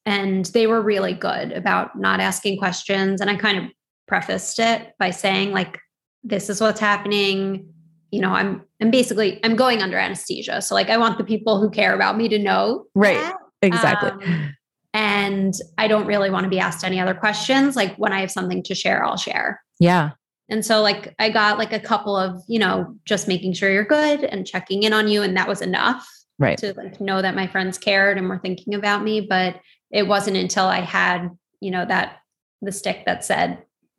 and 0.04 0.44
they 0.46 0.68
were 0.68 0.80
really 0.80 1.14
good 1.14 1.50
about 1.50 1.98
not 1.98 2.20
asking 2.20 2.58
questions 2.58 3.20
and 3.20 3.28
I 3.28 3.34
kind 3.34 3.58
of 3.58 3.64
prefaced 4.06 4.60
it 4.60 4.92
by 5.00 5.10
saying 5.10 5.50
like 5.50 5.80
this 6.22 6.48
is 6.48 6.60
what's 6.60 6.78
happening. 6.78 7.68
You 8.12 8.20
know, 8.20 8.30
I'm 8.30 8.62
I'm 8.80 8.92
basically 8.92 9.40
I'm 9.42 9.56
going 9.56 9.82
under 9.82 9.98
anesthesia. 9.98 10.62
So 10.62 10.76
like 10.76 10.90
I 10.90 10.96
want 10.96 11.18
the 11.18 11.24
people 11.24 11.60
who 11.60 11.70
care 11.70 11.92
about 11.92 12.16
me 12.16 12.28
to 12.28 12.38
know 12.38 12.84
Right. 12.94 13.18
that. 13.18 13.34
Exactly. 13.62 14.10
Um, 14.10 14.54
and 14.96 15.52
I 15.76 15.88
don't 15.88 16.06
really 16.06 16.30
want 16.30 16.44
to 16.44 16.50
be 16.50 16.59
asked 16.59 16.82
any 16.82 16.98
other 16.98 17.12
questions. 17.14 17.76
Like 17.76 17.94
when 17.96 18.12
I 18.14 18.20
have 18.20 18.30
something 18.30 18.62
to 18.64 18.74
share, 18.74 19.04
I'll 19.04 19.18
share. 19.18 19.62
yeah. 19.78 20.11
And 20.48 20.64
so 20.64 20.80
like 20.80 21.12
I 21.18 21.28
got 21.30 21.59
like 21.59 21.72
a 21.72 21.80
couple 21.80 22.16
of, 22.16 22.40
you 22.46 22.61
know, 22.61 22.94
just 23.04 23.26
making 23.26 23.52
sure 23.54 23.68
you're 23.68 23.85
good 23.85 24.22
and 24.22 24.46
checking 24.46 24.85
in 24.85 24.92
on 24.92 25.09
you. 25.09 25.22
And 25.22 25.37
that 25.37 25.48
was 25.48 25.61
enough 25.61 26.09
Right. 26.38 26.56
to 26.59 26.72
like 26.74 27.00
know 27.00 27.20
that 27.20 27.35
my 27.35 27.46
friends 27.48 27.78
cared 27.78 28.16
and 28.16 28.28
were 28.28 28.38
thinking 28.38 28.74
about 28.74 29.02
me. 29.02 29.20
But 29.22 29.61
it 29.90 30.06
wasn't 30.06 30.37
until 30.37 30.66
I 30.66 30.80
had, 30.82 31.30
you 31.61 31.72
know, 31.72 31.85
that 31.85 32.18
the 32.62 32.70
stick 32.70 33.02
that 33.06 33.24
said 33.24 33.59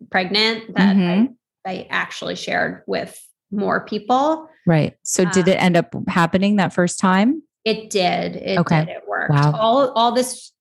pregnant 0.10 0.74
that 0.76 0.96
Mhm. 0.96 1.34
I, 1.66 1.70
I 1.70 1.88
actually 1.90 2.36
shared 2.36 2.84
with 2.88 3.20
more 3.52 3.82
people. 3.86 4.48
Right. 4.66 4.96
So 5.04 5.26
did 5.26 5.48
Um, 5.50 5.54
it 5.54 5.62
end 5.62 5.76
up 5.78 5.94
happening 6.08 6.56
that 6.56 6.72
first 6.72 6.98
time? 7.00 7.44
It 7.66 7.90
did. 7.90 8.38
It 8.38 8.58
Okay. 8.60 8.86
did. 8.86 8.90
It 8.90 9.04
worked. 9.08 9.32
Wow. 9.34 9.52
All 9.54 9.92
all 9.92 10.12
this 10.14 10.54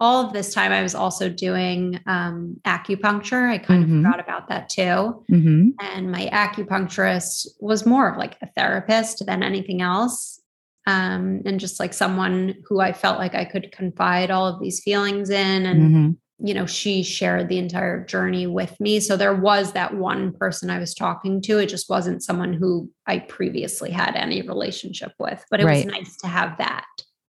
all 0.00 0.24
of 0.26 0.32
this 0.32 0.54
time 0.54 0.72
I 0.72 0.82
was 0.82 0.94
also 0.94 1.28
doing 1.28 2.00
um, 2.06 2.56
acupuncture. 2.64 3.50
I 3.50 3.58
kind 3.58 3.84
Mhm. 3.84 3.98
of 3.98 4.02
forgot 4.04 4.20
about 4.20 4.48
that 4.48 4.68
too. 4.70 5.24
hmm 5.28 5.68
And 5.80 6.10
my 6.10 6.28
acupuncturist 6.32 7.46
was 7.60 7.86
more 7.86 8.08
of 8.10 8.16
like 8.16 8.36
a 8.42 8.48
therapist 8.56 9.24
than 9.26 9.42
anything 9.42 9.82
else. 9.82 10.40
Um, 10.86 11.42
and 11.44 11.60
just 11.60 11.78
like 11.78 11.92
someone 11.92 12.54
who 12.66 12.80
I 12.80 12.92
felt 12.92 13.18
like 13.18 13.34
I 13.34 13.44
could 13.44 13.70
confide 13.72 14.30
all 14.30 14.46
of 14.48 14.60
these 14.60 14.82
feelings 14.82 15.28
in. 15.30 15.66
And, 15.66 15.92
hmm 15.94 16.10
you 16.42 16.54
know, 16.54 16.64
she 16.64 17.02
shared 17.02 17.50
the 17.50 17.58
entire 17.58 18.02
journey 18.02 18.46
with 18.46 18.80
me. 18.80 18.98
So 18.98 19.14
there 19.14 19.34
was 19.34 19.72
that 19.74 19.94
one 19.94 20.32
person 20.32 20.70
I 20.70 20.78
was 20.78 20.94
talking 20.94 21.42
to. 21.42 21.58
It 21.58 21.66
just 21.66 21.90
wasn't 21.90 22.22
someone 22.22 22.54
who 22.54 22.90
I 23.06 23.18
previously 23.18 23.90
had 23.90 24.16
any 24.16 24.40
relationship 24.40 25.12
with, 25.18 25.44
but 25.50 25.60
it 25.60 25.66
Right. 25.66 25.84
was 25.84 25.94
nice 25.94 26.16
to 26.16 26.28
have 26.28 26.56
that 26.56 26.86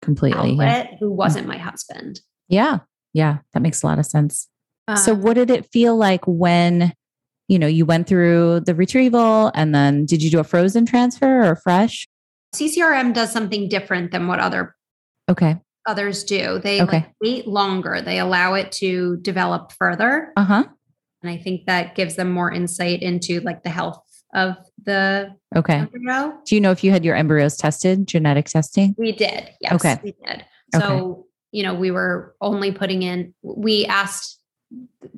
Completely. 0.01 0.55
Yeah. 0.55 0.87
who 0.99 1.11
wasn't 1.11 1.47
my 1.47 1.59
husband. 1.59 2.19
Yeah. 2.47 2.79
Yeah. 3.13 3.37
That 3.53 3.61
makes 3.61 3.81
a 3.83 3.87
lot 3.87 3.99
of 3.99 4.05
sense. 4.05 4.47
so 5.03 5.13
Um, 5.13 5.21
what 5.21 5.35
did 5.35 5.49
it 5.49 5.71
feel 5.71 5.95
like 5.95 6.23
when, 6.25 6.93
you 7.47 7.57
know, 7.59 7.67
you 7.67 7.85
went 7.85 8.07
through 8.07 8.61
the 8.61 8.75
retrieval 8.75 9.51
and 9.55 9.73
then 9.73 10.05
did 10.05 10.21
you 10.21 10.29
do 10.29 10.39
a 10.39 10.43
frozen 10.43 10.85
transfer 10.85 11.43
or 11.49 11.55
fresh? 11.55 12.07
CCRM 12.55 13.13
does 13.13 13.31
something 13.31 13.67
different 13.69 14.11
than 14.11 14.27
what 14.27 14.39
other 14.39 14.75
Okay. 15.29 15.57
others 15.87 16.23
do. 16.23 16.59
They 16.59 16.81
Okay. 16.81 16.97
like 16.97 17.11
wait 17.21 17.47
longer. 17.47 18.01
They 18.01 18.19
allow 18.19 18.53
it 18.55 18.71
to 18.73 19.17
develop 19.17 19.71
further. 19.71 20.31
Uh 20.37 20.43
huh. 20.43 20.63
And 21.23 21.31
I 21.31 21.37
think 21.37 21.65
that 21.65 21.95
gives 21.95 22.15
them 22.15 22.31
more 22.31 22.51
insight 22.51 23.01
into 23.01 23.39
like 23.41 23.63
the 23.63 23.69
health 23.69 24.01
of 24.33 24.55
the 24.83 25.33
Okay. 25.55 25.75
embryo. 25.79 26.37
Do 26.45 26.55
you 26.55 26.61
know 26.61 26.71
if 26.71 26.83
you 26.83 26.91
had 26.91 27.03
your 27.05 27.15
embryos 27.15 27.57
tested, 27.57 28.07
genetic 28.07 28.45
testing? 28.45 28.93
We 28.97 29.11
did. 29.13 29.49
Yes, 29.61 29.73
Okay. 29.73 29.97
we 30.03 30.11
did. 30.25 30.45
Okay. 30.75 31.01
You 31.55 31.63
know, 31.63 31.73
we 31.73 31.89
were 31.89 32.35
only 32.41 32.73
putting 32.73 33.01
in, 33.03 33.33
we 33.41 33.85
asked 33.85 34.41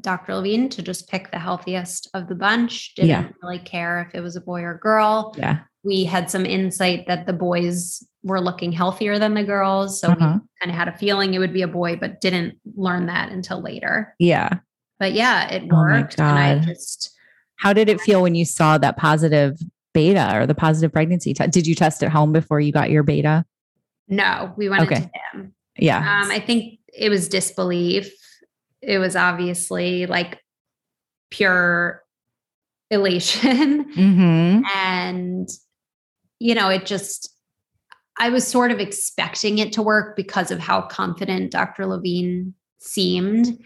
Dr. 0.02 0.36
Levine 0.36 0.70
to 0.70 0.84
just 0.84 1.10
pick 1.10 1.32
the 1.32 1.40
healthiest 1.40 2.08
of 2.14 2.28
the 2.28 2.36
bunch. 2.36 2.94
Didn't 2.94 3.10
Yeah. 3.10 3.28
really 3.42 3.58
care 3.58 4.02
if 4.08 4.14
it 4.14 4.22
was 4.22 4.36
a 4.36 4.42
boy 4.42 4.62
or 4.62 4.78
girl. 4.78 5.34
Yeah. 5.36 5.60
We 5.84 6.04
had 6.04 6.30
some 6.30 6.46
insight 6.46 7.08
that 7.08 7.26
the 7.26 7.34
boys 7.34 8.06
were 8.22 8.40
looking 8.40 8.72
healthier 8.72 9.18
than 9.18 9.34
the 9.34 9.44
girls. 9.44 10.00
So 10.00 10.10
Uh-huh. 10.10 10.38
we 10.44 10.48
kind 10.62 10.70
of 10.70 10.76
had 10.76 10.88
a 10.88 10.96
feeling 10.98 11.34
it 11.34 11.40
would 11.40 11.54
be 11.54 11.64
a 11.64 11.68
boy, 11.68 11.96
but 11.96 12.22
didn't 12.22 12.60
learn 12.76 13.08
that 13.08 13.32
until 13.32 13.60
later. 13.60 14.14
Yeah. 14.20 14.50
But 15.00 15.14
yeah, 15.14 15.50
it 15.52 15.64
worked. 15.64 15.72
Oh 15.72 15.80
worked. 15.98 16.20
and 16.20 16.28
I 16.38 16.60
just, 16.64 17.16
How 17.56 17.74
did 17.74 17.90
it 17.90 18.00
feel 18.02 18.22
when 18.22 18.36
you 18.36 18.46
saw 18.46 18.78
that 18.78 18.98
positive 18.98 19.58
beta 19.92 20.38
or 20.38 20.46
the 20.46 20.54
positive 20.54 20.94
pregnancy 20.94 21.34
test? 21.34 21.52
Did 21.52 21.66
you 21.66 21.74
test 21.74 22.04
at 22.04 22.12
home 22.12 22.32
before 22.32 22.60
you 22.60 22.72
got 22.72 22.92
your 22.92 23.02
beta? 23.02 23.44
no, 24.08 24.54
we 24.56 24.70
went 24.70 24.84
Okay. 24.84 24.96
into 24.98 25.10
him. 25.34 25.54
Yeah. 25.78 25.98
Um, 26.00 26.32
I 26.32 26.40
think 26.40 26.80
it 26.94 27.10
was 27.10 27.30
disbelief. 27.30 28.12
It 28.82 29.00
was 29.00 29.16
obviously 29.16 30.06
like 30.06 30.40
pure 31.30 32.04
elation. 32.90 33.94
mm-hmm. 33.96 34.62
and, 34.76 35.50
you 36.40 36.56
know, 36.56 36.70
it 36.70 36.86
just, 36.86 37.30
I 38.18 38.30
was 38.30 38.48
sort 38.48 38.72
of 38.72 38.80
expecting 38.80 39.60
it 39.60 39.74
to 39.74 39.82
work 39.82 40.16
because 40.16 40.52
of 40.52 40.60
how 40.60 40.82
confident 40.82 41.52
Dr. 41.52 41.86
Levine 41.86 42.54
seemed. 42.80 43.60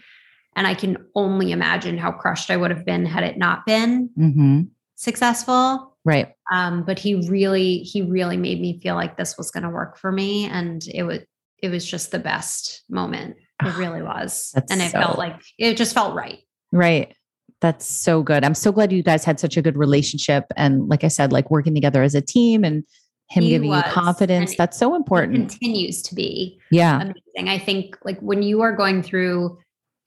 And 0.54 0.66
I 0.66 0.74
can 0.74 0.98
only 1.14 1.52
imagine 1.52 1.96
how 1.96 2.12
crushed 2.12 2.50
I 2.50 2.56
would 2.56 2.70
have 2.70 2.84
been 2.84 3.06
had 3.06 3.24
it 3.24 3.38
not 3.38 3.64
been 3.64 4.10
Mm-hmm. 4.18 4.62
successful. 4.96 5.96
Right. 6.04 6.34
Um, 6.52 6.84
but 6.84 6.98
he 6.98 7.14
really, 7.28 7.78
he 7.78 8.02
really 8.02 8.36
made 8.36 8.60
me 8.60 8.80
feel 8.80 8.96
like 8.96 9.16
this 9.16 9.38
was 9.38 9.50
going 9.50 9.62
to 9.62 9.70
work 9.70 9.96
for 9.96 10.12
me. 10.12 10.46
And 10.46 10.82
it 10.92 11.04
was, 11.04 11.20
it 11.62 11.70
was 11.70 11.84
just 11.84 12.10
the 12.10 12.18
best 12.18 12.82
moment. 12.90 13.36
It 13.62 13.68
ah, 13.68 13.76
really 13.78 14.02
was. 14.02 14.50
That's 14.54 14.70
and 14.72 14.82
it 14.82 14.90
so- 14.90 15.00
felt 15.00 15.18
like 15.18 15.40
it 15.58 15.76
just 15.76 15.94
felt 15.94 16.14
right. 16.14 16.40
Right. 16.72 17.14
That's 17.60 17.86
so 17.86 18.22
good. 18.24 18.44
I'm 18.44 18.54
so 18.56 18.72
glad 18.72 18.90
you 18.90 19.02
guys 19.04 19.24
had 19.24 19.38
such 19.38 19.56
a 19.56 19.62
good 19.62 19.76
relationship. 19.76 20.46
And 20.56 20.88
like 20.88 21.04
I 21.04 21.08
said, 21.08 21.32
like 21.32 21.50
working 21.50 21.74
together 21.74 22.02
as 22.02 22.14
a 22.16 22.20
team 22.20 22.64
and 22.64 22.82
him 23.30 23.44
He 23.44 23.50
giving 23.50 23.68
was, 23.70 23.84
you 23.86 23.92
confidence. 23.92 24.56
That's 24.56 24.76
so 24.76 24.94
It 24.94 24.96
important. 24.96 25.50
continues 25.50 26.02
to 26.02 26.14
be 26.16 26.58
Yeah. 26.72 26.96
amazing. 27.02 27.48
I 27.48 27.58
think 27.58 27.96
like 28.04 28.18
when 28.20 28.42
you 28.42 28.62
are 28.62 28.74
going 28.74 29.02
through 29.02 29.58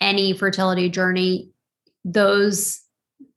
any 0.02 0.34
fertility 0.34 0.89
journey, 0.89 1.50
those 2.04 2.82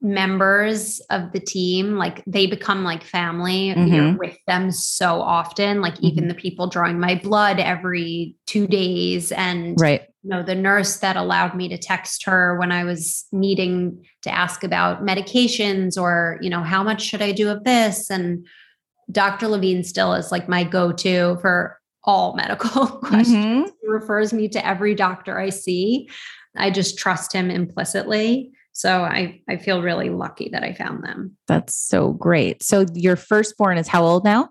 members 0.01 0.99
of 1.09 1.31
the 1.33 1.39
team, 1.39 1.97
like 1.97 2.23
they 2.25 2.45
become 2.47 2.83
like 2.83 3.03
family. 3.03 3.67
You're 3.67 3.75
Mhm. 4.13 4.17
with 4.17 4.37
them 4.47 4.71
so 4.71 5.21
often, 5.21 5.81
like 5.81 5.99
even 6.01 6.27
the 6.27 6.33
people 6.33 6.67
drawing 6.67 6.99
my 6.99 7.15
blood 7.15 7.59
every 7.59 8.35
two 8.45 8.65
days 8.67 9.31
and 9.31 9.79
Right. 9.79 10.01
you 10.23 10.29
know 10.29 10.43
the 10.43 10.55
nurse 10.55 10.97
that 10.97 11.15
allowed 11.15 11.55
me 11.55 11.69
to 11.69 11.77
text 11.77 12.25
her 12.25 12.57
when 12.59 12.73
i 12.73 12.83
was 12.83 13.25
needing 13.31 14.03
to 14.21 14.29
ask 14.29 14.65
about 14.65 15.01
medications 15.05 15.97
or 16.01 16.37
you 16.41 16.49
know 16.49 16.61
how 16.61 16.83
much 16.83 17.01
should 17.01 17.21
i 17.21 17.31
do 17.31 17.49
of 17.49 17.63
this 17.63 18.09
and 18.09 18.45
dr 19.09 19.47
levine 19.47 19.81
still 19.83 20.13
is 20.13 20.29
like 20.29 20.49
my 20.49 20.61
go-to 20.65 21.37
for 21.39 21.79
all 22.03 22.35
medical 22.43 22.85
questions 22.85 23.69
Mhm. 23.69 23.71
he 23.81 23.87
refers 23.87 24.33
me 24.33 24.49
to 24.49 24.65
every 24.67 24.93
doctor 24.93 25.39
i 25.39 25.49
see 25.49 26.09
i 26.57 26.69
just 26.69 26.97
trust 26.97 27.31
him 27.31 27.49
implicitly 27.49 28.51
so 28.71 29.01
i 29.03 29.39
i 29.49 29.57
feel 29.57 29.81
really 29.81 30.09
lucky 30.09 30.49
that 30.49 30.63
i 30.63 30.73
found 30.73 31.03
them 31.03 31.37
That's 31.47 31.75
so 31.75 32.13
great. 32.13 32.63
So 32.63 32.85
your 32.93 33.15
firstborn 33.15 33.77
is 33.77 33.87
how 33.87 34.03
old 34.03 34.23
now? 34.23 34.49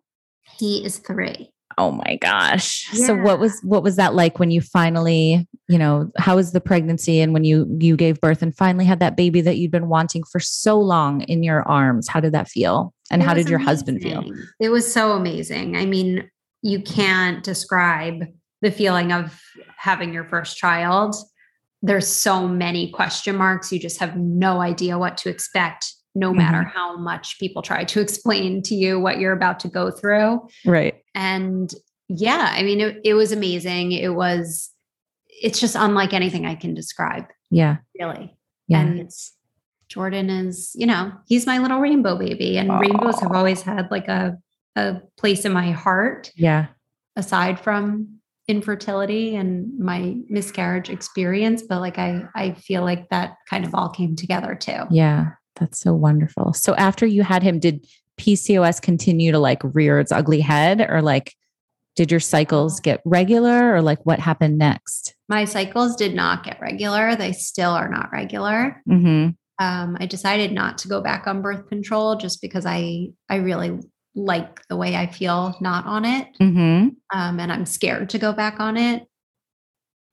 he 0.59 0.85
is 0.85 0.99
three 0.99 1.51
Oh 1.79 1.93
my 1.93 2.19
gosh. 2.21 2.89
So 2.93 3.15
what 3.15 3.39
was 3.39 3.61
what 3.63 3.85
was 3.85 3.95
that 3.97 4.13
like 4.13 4.41
when 4.41 4.51
you 4.51 4.61
finally, 4.61 5.47
you 5.69 5.79
know, 5.79 6.11
how 6.19 6.35
was 6.35 6.51
the 6.51 6.61
pregnancy 6.61 7.21
and 7.21 7.33
when 7.33 7.45
you 7.45 7.69
you 7.79 7.97
gave 7.97 8.21
birth 8.21 8.43
and 8.43 8.55
finally 8.57 8.85
had 8.85 8.99
that 8.99 9.17
baby 9.17 9.41
that 9.43 9.59
you'd 9.59 9.71
been 9.71 9.89
wanting 9.89 10.25
for 10.25 10.41
so 10.41 10.81
long 10.81 11.21
in 11.23 11.45
your 11.45 11.63
arms? 11.69 12.09
How 12.09 12.19
did 12.19 12.33
that 12.33 12.49
feel? 12.49 12.93
And 13.13 13.23
It 13.23 13.27
how 13.27 13.35
did 13.35 13.49
your 13.49 13.61
husband 13.61 14.03
feel? 14.03 14.25
It 14.59 14.71
was 14.71 14.93
so 14.93 15.13
amazing. 15.13 15.77
I 15.77 15.87
mean, 15.87 16.29
you 16.63 16.83
can't 16.83 17.45
describe 17.45 18.25
the 18.61 18.73
feeling 18.73 19.13
of 19.13 19.41
having 19.77 20.13
your 20.13 20.25
first 20.25 20.57
child. 20.57 21.15
There's 21.83 22.09
so 22.09 22.49
many 22.49 22.91
question 22.91 23.37
marks. 23.37 23.73
You 23.73 23.79
just 23.79 23.99
have 24.01 24.17
no 24.17 24.61
idea 24.61 24.99
what 24.99 25.17
to 25.19 25.29
expect. 25.29 25.95
no 26.15 26.33
matter 26.33 26.59
mm-hmm. 26.59 26.77
how 26.77 26.97
much 26.97 27.39
people 27.39 27.63
try 27.63 27.85
to 27.85 28.01
explain 28.07 28.61
to 28.63 28.75
you 28.75 28.99
what 28.99 29.19
you're 29.19 29.33
about 29.33 29.61
to 29.61 29.69
go 29.69 29.91
through. 29.91 30.41
Right. 30.67 30.95
And 31.15 31.73
yeah, 32.09 32.51
I 32.53 32.63
mean, 32.63 32.81
it, 32.81 33.01
it 33.05 33.15
was 33.15 33.31
amazing. 33.31 33.93
It 33.93 34.15
was, 34.15 34.71
it's 35.29 35.61
just 35.61 35.77
unlike 35.77 36.13
anything 36.13 36.45
I 36.47 36.57
can 36.57 36.75
describe. 36.75 37.27
Yeah. 37.51 37.77
Really. 37.99 38.37
Yeah. 38.67 38.81
And 38.81 39.11
Jordan 39.89 40.29
is, 40.29 40.73
you 40.75 40.87
know, 40.87 41.13
he's 41.27 41.47
my 41.47 41.59
little 41.59 41.79
rainbow 41.79 42.19
baby. 42.19 42.59
And 42.59 42.81
rainbows 42.81 43.21
have 43.21 43.33
always 43.33 43.63
had 43.63 43.91
like 43.91 44.09
a, 44.09 44.37
a 44.75 45.01
place 45.17 45.45
in 45.45 45.53
my 45.53 45.71
heart. 45.71 46.33
Yeah. 46.35 46.67
Aside 47.15 47.61
from 47.61 48.18
infertility 48.49 49.37
and 49.37 49.79
my 49.79 50.17
miscarriage 50.29 50.89
experience. 50.91 51.63
But 51.63 51.81
like 51.81 51.99
I 51.99 52.25
I 52.35 52.53
feel 52.53 52.83
like 52.83 53.11
that 53.11 53.37
kind 53.49 53.65
of 53.65 53.75
all 53.75 53.91
came 53.91 54.17
together 54.17 54.55
too. 54.55 54.85
Yeah. 54.91 55.33
That's 55.57 55.81
so 55.81 55.95
wonderful. 55.95 56.55
So 56.55 56.75
after 56.77 57.07
you 57.07 57.23
had 57.23 57.43
him, 57.43 57.59
did 57.59 57.87
PCOS 58.19 58.81
continue 58.81 59.33
to 59.33 59.39
like 59.39 59.61
rear 59.63 60.01
its 60.01 60.13
ugly 60.13 60.41
head 60.41 60.81
or 60.89 61.03
like 61.03 61.35
did 61.95 62.11
your 62.13 62.21
cycles 62.21 62.79
get 62.79 63.01
regular 63.05 63.75
or 63.75 63.83
like 63.83 63.99
what 64.07 64.21
happened 64.21 64.57
next? 64.57 65.15
My 65.29 65.45
cycles 65.45 65.97
did 65.97 66.15
not 66.15 66.45
get 66.45 66.61
regular. 66.61 67.17
They 67.17 67.33
still 67.33 67.73
are 67.73 67.89
not 67.89 68.11
regular. 68.13 68.81
Mm-hmm. 68.89 69.31
Um, 69.61 69.97
I 69.99 70.07
decided 70.07 70.53
not 70.53 70.79
to 70.79 70.89
go 70.89 71.01
back 71.01 71.27
on 71.27 71.43
birth 71.43 71.69
control 71.69 72.15
just 72.15 72.41
because 72.41 72.65
I 72.65 73.09
I 73.29 73.37
really 73.37 73.81
like 74.15 74.67
the 74.69 74.77
way 74.77 74.97
I 74.97 75.07
feel 75.07 75.57
not 75.61 75.87
on 75.87 76.05
it. 76.05 76.29
Mm-hmm. 76.41 76.89
Um, 77.19 77.41
and 77.41 77.53
I'm 77.53 77.67
scared 77.67 78.11
to 78.11 78.19
go 78.19 78.33
back 78.33 78.61
on 78.61 78.77
it. 78.77 79.07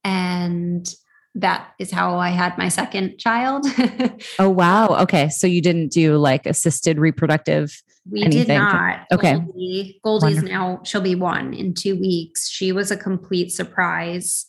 And 0.03 0.87
that 1.35 1.73
is 1.79 1.91
how 1.91 2.17
I 2.17 2.29
had 2.29 2.57
my 2.57 2.69
second 2.69 3.17
child. 3.17 3.65
oh 4.39 4.49
wow. 4.49 4.87
Okay. 5.01 5.29
So 5.29 5.47
you 5.47 5.61
didn't 5.61 5.89
do 5.89 6.17
like 6.17 6.45
assisted 6.45 6.97
reproductive 6.97 7.81
we 8.09 8.23
anything. 8.23 8.47
did 8.47 8.57
not. 8.57 9.01
Okay. 9.11 9.39
Goldie, 9.39 9.99
Goldie's 10.03 10.43
now 10.43 10.81
she'll 10.83 11.01
be 11.01 11.15
one 11.15 11.53
in 11.53 11.73
two 11.73 11.99
weeks. 11.99 12.47
She 12.47 12.71
was 12.71 12.91
a 12.91 12.97
complete 12.97 13.51
surprise. 13.51 14.45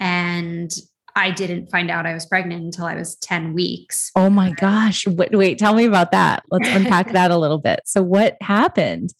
And 0.00 0.74
I 1.16 1.30
didn't 1.30 1.70
find 1.70 1.90
out 1.90 2.06
I 2.06 2.14
was 2.14 2.26
pregnant 2.26 2.64
until 2.64 2.86
I 2.86 2.94
was 2.94 3.16
10 3.16 3.54
weeks. 3.54 4.10
Oh 4.16 4.30
my 4.30 4.50
gosh. 4.50 5.06
Wait, 5.06 5.36
wait, 5.36 5.58
tell 5.58 5.74
me 5.74 5.84
about 5.84 6.10
that. 6.12 6.42
Let's 6.50 6.68
unpack 6.68 7.12
that 7.12 7.30
a 7.30 7.38
little 7.38 7.58
bit. 7.58 7.80
So 7.84 8.02
what 8.02 8.36
happened? 8.40 9.14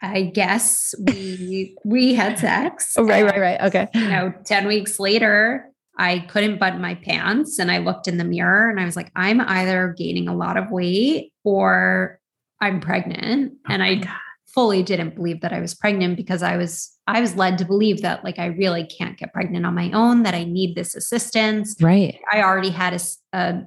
I 0.00 0.22
guess 0.22 0.94
we 1.06 1.74
we 1.84 2.14
had 2.14 2.38
sex. 2.38 2.94
Oh, 2.98 3.04
right, 3.04 3.24
right, 3.24 3.40
right. 3.40 3.60
Okay. 3.62 3.88
You 3.94 4.08
know, 4.08 4.34
10 4.44 4.68
weeks 4.68 5.00
later, 5.00 5.70
I 5.96 6.20
couldn't 6.20 6.58
button 6.58 6.80
my 6.80 6.94
pants 6.94 7.58
and 7.58 7.70
I 7.70 7.78
looked 7.78 8.06
in 8.06 8.18
the 8.18 8.24
mirror 8.24 8.70
and 8.70 8.78
I 8.78 8.84
was 8.84 8.94
like, 8.94 9.10
I'm 9.16 9.40
either 9.40 9.94
gaining 9.98 10.28
a 10.28 10.36
lot 10.36 10.56
of 10.56 10.70
weight 10.70 11.32
or 11.44 12.20
I'm 12.60 12.80
pregnant. 12.80 13.54
Oh 13.68 13.72
and 13.72 13.82
I 13.82 13.96
God. 13.96 14.08
fully 14.46 14.82
didn't 14.82 15.16
believe 15.16 15.40
that 15.40 15.52
I 15.52 15.60
was 15.60 15.74
pregnant 15.74 16.16
because 16.16 16.42
I 16.42 16.56
was 16.56 16.96
I 17.08 17.20
was 17.20 17.36
led 17.36 17.58
to 17.58 17.64
believe 17.64 18.02
that 18.02 18.22
like 18.24 18.38
I 18.38 18.46
really 18.46 18.84
can't 18.84 19.16
get 19.18 19.32
pregnant 19.32 19.64
on 19.66 19.74
my 19.74 19.90
own, 19.92 20.22
that 20.24 20.34
I 20.34 20.44
need 20.44 20.74
this 20.76 20.94
assistance. 20.94 21.74
Right. 21.80 22.18
I 22.32 22.42
already 22.42 22.70
had 22.70 23.00
a 23.32 23.62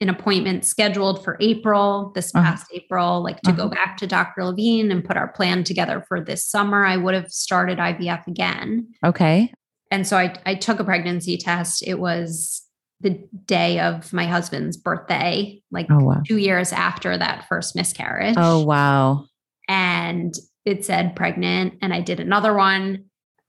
an 0.00 0.08
appointment 0.08 0.64
scheduled 0.64 1.24
for 1.24 1.36
April, 1.40 2.12
this 2.14 2.32
Uh-huh. 2.32 2.44
past 2.44 2.66
April, 2.72 3.20
like 3.20 3.40
to 3.40 3.50
go 3.52 3.64
Uh-huh. 3.64 3.74
back 3.74 3.96
to 3.96 4.06
Dr. 4.06 4.44
Levine 4.44 4.92
and 4.92 5.04
put 5.04 5.16
our 5.16 5.26
plan 5.32 5.64
together 5.64 6.04
for 6.06 6.20
this 6.20 6.44
summer. 6.46 6.84
I 6.84 6.96
would 6.96 7.14
have 7.14 7.32
started 7.32 7.78
IVF 7.80 8.24
again. 8.28 8.86
Okay. 9.04 9.52
And 9.90 10.06
so 10.06 10.16
I, 10.16 10.34
I 10.46 10.54
took 10.54 10.78
a 10.78 10.84
pregnancy 10.84 11.36
test. 11.36 11.82
It 11.84 11.98
was 11.98 12.62
the 13.00 13.18
day 13.46 13.80
of 13.80 14.12
my 14.12 14.26
husband's 14.26 14.76
birthday, 14.76 15.60
like 15.72 15.88
Oh 15.90 15.98
wow. 16.04 16.22
two 16.24 16.36
years 16.38 16.72
after 16.72 17.18
that 17.18 17.46
first 17.48 17.74
miscarriage. 17.74 18.36
Oh 18.38 18.62
wow. 18.64 19.24
And 19.68 20.32
it 20.68 20.84
said 20.84 21.16
pregnant. 21.16 21.74
And 21.82 21.92
I 21.92 22.00
did 22.00 22.20
another 22.20 22.54
one. 22.54 23.04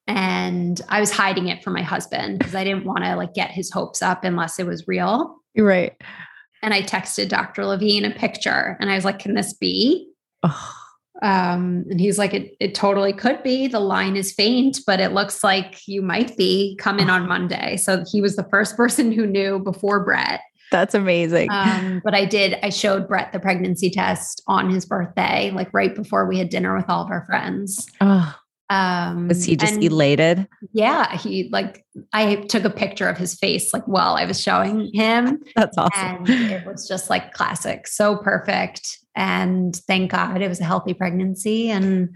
And 0.07 0.81
I 0.89 0.99
was 0.99 1.11
hiding 1.11 1.49
it 1.49 1.63
from 1.63 1.73
my 1.73 1.83
husband 1.83 2.39
because 2.39 2.55
I 2.55 2.63
didn't 2.63 2.85
want 2.85 3.03
to 3.03 3.15
like 3.15 3.35
get 3.35 3.51
his 3.51 3.71
hopes 3.71 4.01
up 4.01 4.23
unless 4.23 4.57
it 4.57 4.65
was 4.65 4.87
real. 4.87 5.35
You're 5.53 5.67
right. 5.67 5.93
And 6.63 6.73
I 6.73 6.81
texted 6.81 7.29
Dr. 7.29 7.65
Levine 7.65 8.05
a 8.05 8.11
picture 8.11 8.75
and 8.79 8.89
I 8.89 8.95
was 8.95 9.05
like, 9.05 9.19
can 9.19 9.35
this 9.35 9.53
be? 9.53 10.09
Oh, 10.41 10.75
Um, 11.21 11.85
and 11.89 11.99
he's 11.99 12.17
like, 12.17 12.33
it, 12.33 12.55
it 12.59 12.73
totally 12.73 13.11
could 13.11 13.43
be. 13.43 13.67
The 13.67 13.79
line 13.79 14.15
is 14.15 14.31
faint, 14.31 14.79
but 14.87 14.99
it 14.99 15.11
looks 15.11 15.43
like 15.43 15.85
you 15.87 16.01
might 16.01 16.35
be 16.37 16.77
coming 16.79 17.09
on 17.09 17.27
Monday. 17.27 17.75
So 17.77 18.03
he 18.09 18.21
was 18.21 18.35
the 18.35 18.47
first 18.49 18.77
person 18.77 19.11
who 19.11 19.27
knew 19.27 19.59
before 19.59 20.03
Brett. 20.03 20.41
That's 20.71 20.93
amazing. 20.93 21.49
Um, 21.51 22.01
but 22.03 22.13
I 22.13 22.25
did, 22.25 22.57
I 22.63 22.69
showed 22.69 23.07
Brett 23.07 23.31
the 23.33 23.39
pregnancy 23.39 23.89
test 23.89 24.41
on 24.47 24.69
his 24.69 24.85
birthday, 24.85 25.51
like 25.51 25.73
right 25.73 25.93
before 25.95 26.27
we 26.27 26.37
had 26.37 26.49
dinner 26.49 26.75
with 26.75 26.89
all 26.89 27.03
of 27.03 27.11
our 27.11 27.25
friends. 27.25 27.87
oh, 28.01 28.35
Um, 28.69 29.27
was 29.27 29.43
he 29.43 29.55
just 29.55 29.81
elated? 29.81 30.47
Yeah, 30.73 31.15
he 31.17 31.49
like, 31.51 31.83
I 32.13 32.35
took 32.35 32.65
a 32.65 32.69
picture 32.69 33.09
of 33.09 33.17
his 33.17 33.33
face 33.35 33.73
like 33.73 33.85
while 33.85 34.13
I 34.13 34.25
was 34.25 34.39
showing 34.41 34.91
him. 34.93 35.41
That's 35.55 35.77
awesome. 35.77 36.25
And 36.27 36.29
it 36.29 36.65
was 36.65 36.87
just 36.87 37.09
like 37.09 37.33
classic, 37.33 37.87
so 37.87 38.17
perfect. 38.17 38.99
And 39.15 39.75
thank 39.87 40.11
God 40.11 40.41
it 40.41 40.47
was 40.47 40.61
a 40.61 40.65
healthy 40.65 40.93
pregnancy. 40.93 41.69
And 41.71 42.15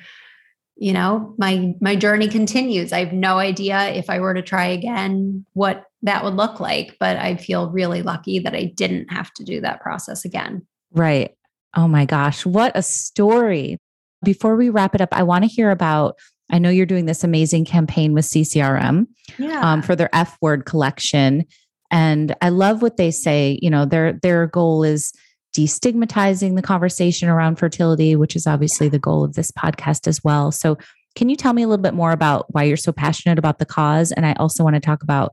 you 0.76 0.94
know, 0.94 1.36
my 1.38 1.74
my 1.82 1.96
journey 1.96 2.28
continues. 2.28 2.94
I 2.94 3.00
have 3.04 3.14
no 3.14 3.38
idea 3.38 3.90
if 3.90 4.10
I 4.10 4.20
were 4.20 4.34
to 4.34 4.42
try 4.42 4.66
again 4.66 5.46
what 5.54 5.86
that 6.04 6.24
would 6.24 6.36
look 6.36 6.60
like, 6.60 6.98
but 7.00 7.18
I 7.18 7.36
feel 7.38 7.70
really 7.72 8.02
lucky 8.02 8.40
that 8.40 8.54
I 8.56 8.66
didn't 8.76 9.12
have 9.12 9.34
to 9.36 9.44
do 9.44 9.62
that 9.62 9.82
process 9.82 10.24
again. 10.26 10.66
Right. 10.92 11.32
Oh 11.76 11.88
my 11.88 12.06
gosh, 12.06 12.46
what 12.46 12.72
a 12.76 12.84
story. 12.84 13.78
Before 14.24 14.56
we 14.56 14.70
wrap 14.70 14.94
it 14.96 15.02
up, 15.02 15.10
I 15.12 15.24
want 15.24 15.44
to 15.44 15.50
hear 15.50 15.72
about 15.72 16.16
I 16.52 16.60
know 16.60 16.70
you're 16.70 16.86
doing 16.86 17.06
this 17.08 17.24
amazing 17.24 17.66
campaign 17.66 18.14
with 18.14 18.26
CCRM 18.26 19.08
Yeah. 19.40 19.62
um, 19.62 19.82
for 19.82 19.96
their 19.96 20.14
F 20.14 20.38
word 20.42 20.66
collection. 20.66 21.46
And 21.90 22.36
I 22.42 22.50
love 22.50 22.82
what 22.82 22.98
they 22.98 23.12
say. 23.12 23.58
You 23.62 23.70
know, 23.70 23.86
their 23.86 24.14
their 24.14 24.48
goal 24.48 24.84
is 24.84 25.14
destigmatizing 25.56 26.56
the 26.56 26.62
conversation 26.62 27.30
around 27.30 27.56
fertility, 27.58 28.16
which 28.16 28.36
is 28.36 28.46
obviously 28.48 28.90
the 28.90 29.00
goal 29.00 29.24
of 29.24 29.34
this 29.34 29.52
podcast 29.52 30.08
as 30.08 30.24
well. 30.24 30.52
So, 30.52 30.78
can 31.16 31.30
you 31.30 31.36
tell 31.36 31.54
me 31.54 31.62
a 31.62 31.68
little 31.68 31.82
bit 31.82 31.94
more 31.94 32.12
about 32.12 32.46
why 32.54 32.64
you're 32.64 32.76
so 32.78 32.92
passionate 32.92 33.38
about 33.38 33.60
the 33.60 33.66
cause? 33.66 34.12
And 34.12 34.26
I 34.26 34.34
also 34.34 34.64
want 34.64 34.76
to 34.76 34.80
talk 34.80 35.04
about 35.04 35.32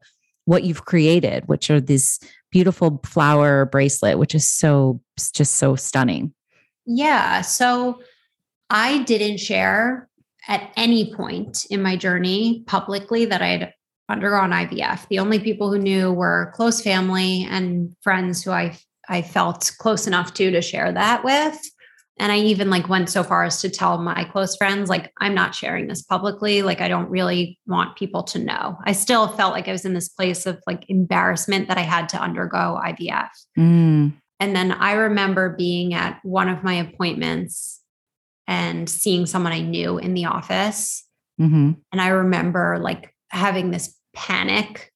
what 0.50 0.64
you've 0.64 0.84
created, 0.84 1.46
which 1.46 1.70
are 1.70 1.80
this 1.80 2.18
beautiful 2.50 3.00
flower 3.04 3.66
bracelet, 3.66 4.18
which 4.18 4.34
is 4.34 4.50
so 4.50 5.00
just 5.32 5.54
so 5.54 5.76
stunning. 5.76 6.34
Yeah. 6.86 7.42
So 7.42 8.00
I 8.68 9.04
didn't 9.04 9.38
share 9.38 10.08
at 10.48 10.72
any 10.74 11.14
point 11.14 11.66
in 11.70 11.80
my 11.80 11.94
journey 11.94 12.64
publicly 12.66 13.26
that 13.26 13.40
I 13.40 13.46
had 13.46 13.74
undergone 14.08 14.50
IVF. 14.50 15.06
The 15.06 15.20
only 15.20 15.38
people 15.38 15.70
who 15.70 15.78
knew 15.78 16.12
were 16.12 16.50
close 16.56 16.82
family 16.82 17.46
and 17.48 17.94
friends 18.02 18.42
who 18.42 18.50
I 18.50 18.76
I 19.08 19.22
felt 19.22 19.70
close 19.78 20.08
enough 20.08 20.34
to 20.34 20.50
to 20.50 20.60
share 20.60 20.90
that 20.90 21.22
with. 21.22 21.60
And 22.20 22.30
I 22.30 22.38
even 22.38 22.68
like 22.68 22.88
went 22.88 23.08
so 23.08 23.24
far 23.24 23.44
as 23.44 23.62
to 23.62 23.70
tell 23.70 23.96
my 23.96 24.24
close 24.24 24.54
friends, 24.54 24.90
like, 24.90 25.10
I'm 25.18 25.34
not 25.34 25.54
sharing 25.54 25.88
this 25.88 26.02
publicly. 26.02 26.60
Like, 26.60 26.82
I 26.82 26.86
don't 26.86 27.08
really 27.08 27.58
want 27.66 27.96
people 27.96 28.22
to 28.24 28.38
know. 28.38 28.76
I 28.84 28.92
still 28.92 29.26
felt 29.28 29.54
like 29.54 29.66
I 29.68 29.72
was 29.72 29.86
in 29.86 29.94
this 29.94 30.10
place 30.10 30.44
of 30.44 30.60
like 30.66 30.84
embarrassment 30.88 31.68
that 31.68 31.78
I 31.78 31.82
had 31.82 32.10
to 32.10 32.18
undergo 32.18 32.78
IVF. 32.84 33.30
Mm, 33.58 34.12
And 34.38 34.54
then 34.54 34.70
I 34.72 34.92
remember 34.92 35.48
being 35.56 35.94
at 35.94 36.20
one 36.22 36.50
of 36.50 36.62
my 36.62 36.74
appointments 36.74 37.80
and 38.46 38.88
seeing 38.88 39.24
someone 39.26 39.52
I 39.52 39.60
knew 39.62 39.96
in 39.98 40.12
the 40.14 40.26
office. 40.26 41.06
mhm. 41.40 41.76
And 41.90 42.00
I 42.02 42.08
remember 42.08 42.78
like 42.78 43.14
having 43.30 43.70
this 43.70 43.96
panic 44.14 44.92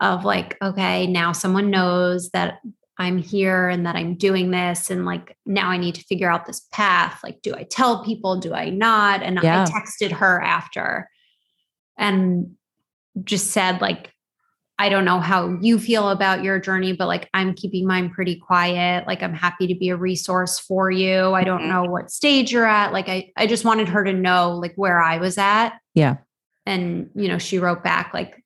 of 0.00 0.24
like, 0.24 0.56
okay, 0.62 1.06
now 1.06 1.32
someone 1.32 1.70
knows 1.70 2.30
that 2.30 2.60
I'm 2.98 3.18
here 3.18 3.68
and 3.68 3.84
that 3.86 3.94
I'm 3.96 4.14
doing 4.14 4.50
this. 4.50 4.90
And 4.90 5.04
like, 5.04 5.36
now 5.44 5.68
I 5.68 5.76
need 5.76 5.94
to 5.96 6.04
figure 6.04 6.30
out 6.30 6.46
this 6.46 6.60
path. 6.72 7.20
Like, 7.22 7.42
do 7.42 7.54
I 7.54 7.64
tell 7.64 8.02
people? 8.04 8.38
Do 8.40 8.54
I 8.54 8.70
not? 8.70 9.22
And 9.22 9.38
Yeah. 9.42 9.64
I 9.64 9.70
texted 9.70 10.12
her 10.12 10.40
after 10.40 11.08
and 11.98 12.54
just 13.24 13.48
said, 13.50 13.80
like, 13.80 14.12
I 14.78 14.90
don't 14.90 15.06
know 15.06 15.20
how 15.20 15.56
you 15.62 15.78
feel 15.78 16.10
about 16.10 16.42
your 16.42 16.58
journey, 16.60 16.92
but 16.92 17.06
like 17.06 17.30
I'm 17.32 17.54
keeping 17.54 17.86
mine 17.86 18.10
pretty 18.10 18.36
quiet. 18.36 19.06
Like 19.06 19.22
I'm 19.22 19.32
happy 19.32 19.66
to 19.68 19.74
be 19.74 19.88
a 19.88 19.96
resource 19.96 20.58
for 20.58 20.90
you. 20.90 21.32
I 21.32 21.44
don't 21.44 21.62
Mhm. 21.62 21.68
know 21.68 21.84
what 21.84 22.10
stage 22.10 22.52
you're 22.52 22.66
at. 22.66 22.92
Like 22.92 23.08
I 23.08 23.32
I 23.38 23.46
just 23.46 23.64
wanted 23.64 23.88
her 23.88 24.04
to 24.04 24.12
know 24.12 24.50
like 24.52 24.74
where 24.76 25.00
I 25.02 25.16
was 25.16 25.38
at. 25.38 25.78
Yeah. 25.94 26.16
And 26.66 27.08
you 27.14 27.26
know, 27.28 27.38
she 27.38 27.58
wrote 27.58 27.82
back 27.82 28.12
like 28.12 28.44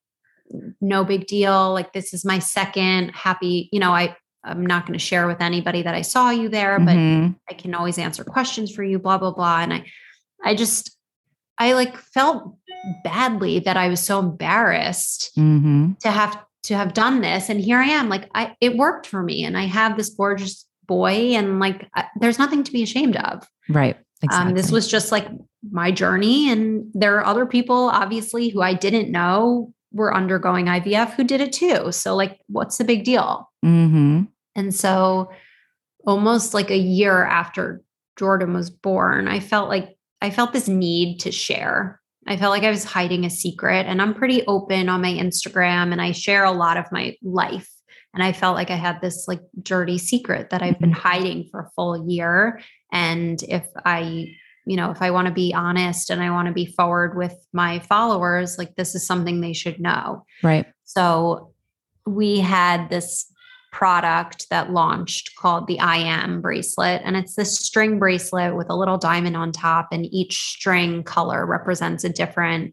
no 0.81 1.05
big 1.05 1.27
deal. 1.27 1.73
Like 1.73 1.93
this 1.93 2.15
is 2.15 2.25
my 2.25 2.39
second 2.39 3.09
happy, 3.09 3.69
you 3.73 3.81
know, 3.81 3.91
I 3.93 4.17
I'm 4.45 4.65
not 4.65 4.87
going 4.87 4.99
to 4.99 5.05
share 5.05 5.27
with 5.27 5.41
anybody 5.41 5.83
that 5.83 5.95
I 5.95 6.03
saw 6.03 6.31
you 6.31 6.49
there, 6.49 6.79
but 6.79 6.97
Mhm. 6.97 7.37
I 7.49 7.55
can 7.55 7.75
always 7.75 7.99
answer 7.99 8.25
questions 8.25 8.71
for 8.75 8.83
you, 8.83 8.99
blah, 8.99 9.19
blah, 9.19 9.33
blah. 9.33 9.61
And 9.61 9.73
I, 9.75 9.85
I 10.43 10.55
just, 10.55 10.97
I 11.59 11.75
like 11.75 11.97
felt 11.97 12.57
badly 13.05 13.59
that 13.61 13.77
I 13.77 13.89
was 13.89 14.01
so 14.01 14.19
embarrassed 14.19 15.31
Mhm. 15.37 15.99
to 16.01 16.11
have 16.11 16.39
to 16.65 16.77
have 16.77 16.93
done 16.93 17.21
this. 17.23 17.49
And 17.49 17.61
here 17.61 17.79
I 17.79 17.87
am, 17.87 18.09
like 18.09 18.29
I, 18.35 18.55
it 18.61 18.77
worked 18.77 19.07
for 19.07 19.23
me. 19.23 19.45
And 19.45 19.57
I 19.57 19.65
have 19.65 19.97
this 19.97 20.11
gorgeous 20.11 20.67
boy 20.87 21.35
and 21.35 21.59
like 21.61 21.89
uh, 21.97 22.03
there's 22.21 22.39
nothing 22.39 22.65
to 22.65 22.73
be 22.73 22.83
ashamed 22.83 23.17
of 23.17 23.47
right 23.69 23.97
exactly. 24.23 24.51
um, 24.51 24.57
this 24.57 24.73
was 24.73 24.89
just 24.89 25.13
like 25.13 25.29
my 25.71 25.93
journey 25.93 26.51
and 26.51 26.91
there 26.95 27.17
are 27.19 27.25
other 27.25 27.47
people 27.47 27.89
obviously 27.91 28.49
who 28.49 28.61
i 28.61 28.75
didn't 28.75 29.09
know 29.09 29.73
were 29.93 30.15
undergoing 30.15 30.67
ivf 30.67 31.13
who 31.15 31.25
did 31.25 31.41
it 31.41 31.53
too 31.53 31.93
so 31.93 32.15
like 32.15 32.39
what's 32.49 32.79
the 32.79 32.85
big 32.85 33.05
deal 33.05 33.51
mm-hmm. 33.65 34.23
and 34.55 34.75
so 34.75 35.31
almost 36.07 36.55
like 36.55 36.71
a 36.71 36.79
year 36.79 37.25
after 37.25 37.83
jordan 38.19 38.55
was 38.55 38.71
born 38.71 39.29
i 39.29 39.41
felt 39.41 39.69
like 39.69 39.97
i 40.21 40.31
felt 40.31 40.53
this 40.53 40.69
need 40.69 41.19
to 41.19 41.33
share 41.33 42.01
I 42.27 42.37
felt 42.37 42.51
like 42.51 42.65
I 42.65 42.71
was 42.71 42.85
hiding 42.85 43.25
a 43.25 43.31
secret 43.31 43.87
and 43.87 44.01
I'm 44.01 44.15
pretty 44.15 44.47
open 44.47 44.89
on 44.89 45.03
my 45.03 45.13
Instagram 45.13 45.91
and 45.91 46.01
I 46.01 46.13
share 46.13 46.45
a 46.45 46.53
lot 46.53 46.77
of 46.77 46.91
my 46.93 47.17
life. 47.23 47.69
And 48.13 48.23
I 48.23 48.33
felt 48.33 48.57
like 48.57 48.71
I 48.71 48.77
had 48.77 49.01
this 49.01 49.27
like 49.27 49.41
dirty 49.63 49.99
secret 49.99 50.51
that 50.51 50.63
I've 50.63 50.79
been 50.79 50.91
mm-hmm. 50.91 51.01
hiding 51.01 51.49
for 51.51 51.61
a 51.61 51.71
full 51.75 52.09
year. 52.09 52.61
And 52.93 53.43
if 53.45 53.67
I, 53.85 54.35
you 54.71 54.77
know, 54.77 54.93
if 54.93 55.03
I 55.03 55.11
want 55.11 55.27
to 55.27 55.35
be 55.35 55.53
honest 55.53 56.11
and 56.11 56.23
I 56.23 56.31
want 56.31 56.47
to 56.47 56.55
be 56.55 56.65
forward 56.65 57.17
with 57.17 57.35
my 57.53 57.81
followers, 57.81 58.57
like 58.57 58.77
this 58.77 58.95
is 58.95 59.05
something 59.05 59.41
they 59.41 59.53
should 59.53 59.81
know. 59.81 60.25
Right. 60.45 60.65
So 60.85 61.53
we 62.07 62.39
had 62.39 62.89
this 62.89 63.27
product 63.73 64.49
that 64.51 64.71
launched 64.71 65.35
called 65.35 65.67
the 65.67 65.81
I 65.81 65.97
am 65.97 66.41
bracelet. 66.41 67.03
And 67.05 67.17
it's 67.17 67.35
this 67.35 67.59
string 67.59 67.99
bracelet 67.99 68.55
with 68.55 68.71
a 68.71 68.77
little 68.77 68.97
diamond 68.97 69.37
on 69.37 69.51
top, 69.51 69.89
and 69.91 70.07
each 70.07 70.39
string 70.39 71.03
color 71.03 71.45
represents 71.45 72.05
a 72.05 72.09
different 72.09 72.73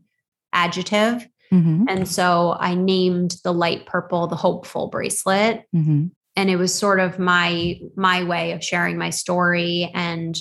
adjective. 0.53 1.27
Mm-hmm. 1.51 1.86
And 1.88 2.07
so 2.07 2.57
I 2.60 2.75
named 2.75 3.38
the 3.43 3.53
light 3.53 3.88
purple 3.88 4.27
the 4.27 4.36
hopeful 4.36 4.88
bracelet. 4.89 5.63
Mm-hmm. 5.75 6.07
And 6.36 6.49
it 6.51 6.57
was 6.57 6.75
sort 6.75 6.99
of 6.99 7.17
my 7.17 7.79
my 7.95 8.23
way 8.23 8.51
of 8.51 8.63
sharing 8.63 8.99
my 8.99 9.10
story 9.10 9.89
and 9.95 10.39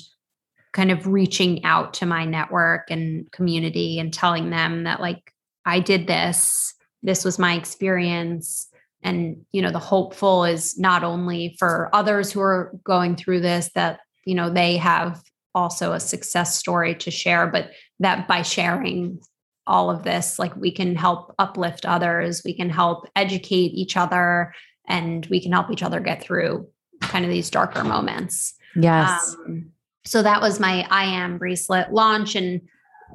kind 0.77 0.91
of 0.91 1.07
reaching 1.07 1.65
out 1.65 1.91
to 1.95 2.05
my 2.05 2.23
network 2.23 2.91
and 2.91 3.29
community 3.31 3.97
and 3.97 4.13
telling 4.13 4.51
them 4.51 4.83
that 4.83 5.01
like 5.01 5.33
I 5.65 5.79
did 5.79 6.05
this, 6.05 6.71
this 7.01 7.25
was 7.25 7.39
my 7.39 7.55
experience. 7.55 8.69
And 9.01 9.43
you 9.51 9.61
know 9.61 9.71
the 9.71 9.79
hopeful 9.79 10.45
is 10.45 10.77
not 10.77 11.03
only 11.03 11.55
for 11.57 11.89
others 11.93 12.31
who 12.31 12.41
are 12.41 12.71
going 12.83 13.15
through 13.15 13.41
this 13.41 13.69
that 13.73 13.99
you 14.25 14.35
know 14.35 14.49
they 14.49 14.77
have 14.77 15.21
also 15.55 15.93
a 15.93 15.99
success 15.99 16.55
story 16.55 16.93
to 16.95 17.09
share 17.09 17.47
but 17.47 17.71
that 17.99 18.27
by 18.27 18.41
sharing 18.41 19.19
all 19.65 19.89
of 19.89 20.03
this 20.03 20.37
like 20.39 20.55
we 20.55 20.71
can 20.71 20.95
help 20.95 21.33
uplift 21.39 21.85
others 21.85 22.41
we 22.43 22.55
can 22.55 22.69
help 22.69 23.07
educate 23.15 23.71
each 23.73 23.95
other 23.95 24.53
and 24.87 25.25
we 25.27 25.41
can 25.41 25.51
help 25.51 25.69
each 25.71 25.83
other 25.83 25.99
get 25.99 26.21
through 26.21 26.67
kind 27.01 27.25
of 27.25 27.31
these 27.31 27.49
darker 27.49 27.83
moments. 27.83 28.53
Yes. 28.75 29.35
Um, 29.45 29.71
so 30.07 30.21
that 30.21 30.41
was 30.41 30.59
my 30.59 30.87
i 30.89 31.03
am 31.03 31.37
bracelet 31.37 31.93
launch 31.93 32.35
and 32.35 32.61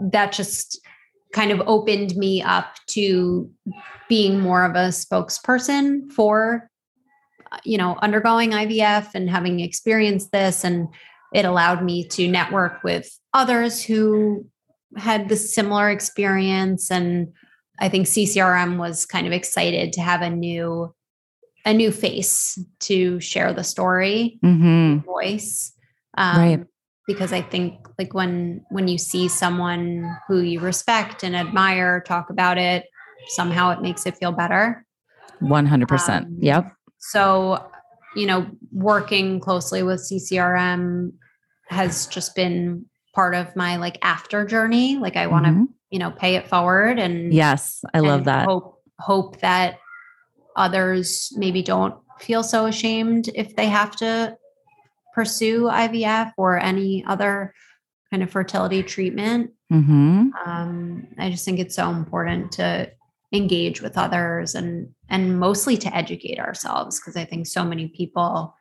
that 0.00 0.32
just 0.32 0.80
kind 1.32 1.50
of 1.50 1.62
opened 1.66 2.14
me 2.16 2.42
up 2.42 2.76
to 2.86 3.50
being 4.08 4.38
more 4.38 4.64
of 4.64 4.72
a 4.72 4.88
spokesperson 4.88 6.12
for 6.12 6.68
you 7.64 7.76
know 7.76 7.96
undergoing 8.02 8.50
IVF 8.50 9.14
and 9.14 9.28
having 9.28 9.60
experienced 9.60 10.32
this. 10.32 10.64
And 10.64 10.88
it 11.34 11.44
allowed 11.44 11.82
me 11.82 12.06
to 12.08 12.28
network 12.28 12.82
with 12.82 13.18
others 13.32 13.82
who 13.82 14.46
had 14.96 15.28
the 15.28 15.36
similar 15.36 15.90
experience. 15.90 16.90
And 16.90 17.32
I 17.80 17.88
think 17.88 18.06
CCRM 18.06 18.78
was 18.78 19.06
kind 19.06 19.26
of 19.26 19.32
excited 19.32 19.94
to 19.94 20.02
have 20.02 20.22
a 20.22 20.30
new 20.30 20.94
a 21.64 21.72
new 21.72 21.92
face 21.92 22.58
to 22.80 23.20
share 23.20 23.52
the 23.52 23.64
story 23.64 24.38
mm-hmm. 24.44 24.98
voice. 25.06 25.72
Um, 26.18 26.38
right 26.38 26.66
because 27.06 27.32
I 27.32 27.42
think 27.42 27.74
like 27.98 28.14
when 28.14 28.64
when 28.70 28.88
you 28.88 28.98
see 28.98 29.28
someone 29.28 30.16
who 30.28 30.40
you 30.40 30.60
respect 30.60 31.22
and 31.22 31.34
admire 31.34 32.00
talk 32.00 32.30
about 32.30 32.58
it, 32.58 32.84
somehow 33.28 33.70
it 33.70 33.82
makes 33.82 34.06
it 34.06 34.16
feel 34.16 34.32
better. 34.32 34.84
100%. 35.42 36.08
Um, 36.08 36.36
yep. 36.38 36.72
So, 36.98 37.68
you 38.14 38.26
know, 38.26 38.46
working 38.70 39.40
closely 39.40 39.82
with 39.82 40.00
CCRM 40.00 41.12
has 41.68 42.06
just 42.06 42.36
been 42.36 42.86
part 43.14 43.34
of 43.34 43.54
my 43.56 43.76
like 43.76 43.98
after 44.02 44.44
journey. 44.44 44.96
Like 44.96 45.16
I 45.16 45.26
want 45.26 45.46
to, 45.46 45.50
mm-hmm. 45.50 45.64
you 45.90 45.98
know, 45.98 46.10
pay 46.12 46.36
it 46.36 46.48
forward 46.48 46.98
and 46.98 47.32
Yes, 47.32 47.84
I 47.92 48.00
love 48.00 48.24
that. 48.24 48.46
Hope 48.46 48.80
hope 49.00 49.40
that 49.40 49.78
others 50.54 51.32
maybe 51.36 51.62
don't 51.62 51.94
feel 52.20 52.44
so 52.44 52.66
ashamed 52.66 53.28
if 53.34 53.56
they 53.56 53.66
have 53.66 53.96
to 53.96 54.36
pursue 55.14 55.64
IVF 55.64 56.32
or 56.36 56.58
any 56.58 57.04
other 57.04 57.54
kind 58.10 58.22
of 58.22 58.30
fertility 58.30 58.82
treatment. 58.82 59.52
Mm-hmm. 59.72 60.30
Um, 60.46 61.08
I 61.18 61.30
just 61.30 61.44
think 61.44 61.58
it's 61.58 61.74
so 61.74 61.90
important 61.90 62.52
to 62.52 62.90
engage 63.32 63.80
with 63.80 63.96
others 63.96 64.54
and 64.54 64.90
and 65.08 65.40
mostly 65.40 65.76
to 65.78 65.96
educate 65.96 66.38
ourselves 66.38 67.00
because 67.00 67.16
I 67.16 67.24
think 67.24 67.46
so 67.46 67.64
many 67.64 67.88
people 67.88 68.54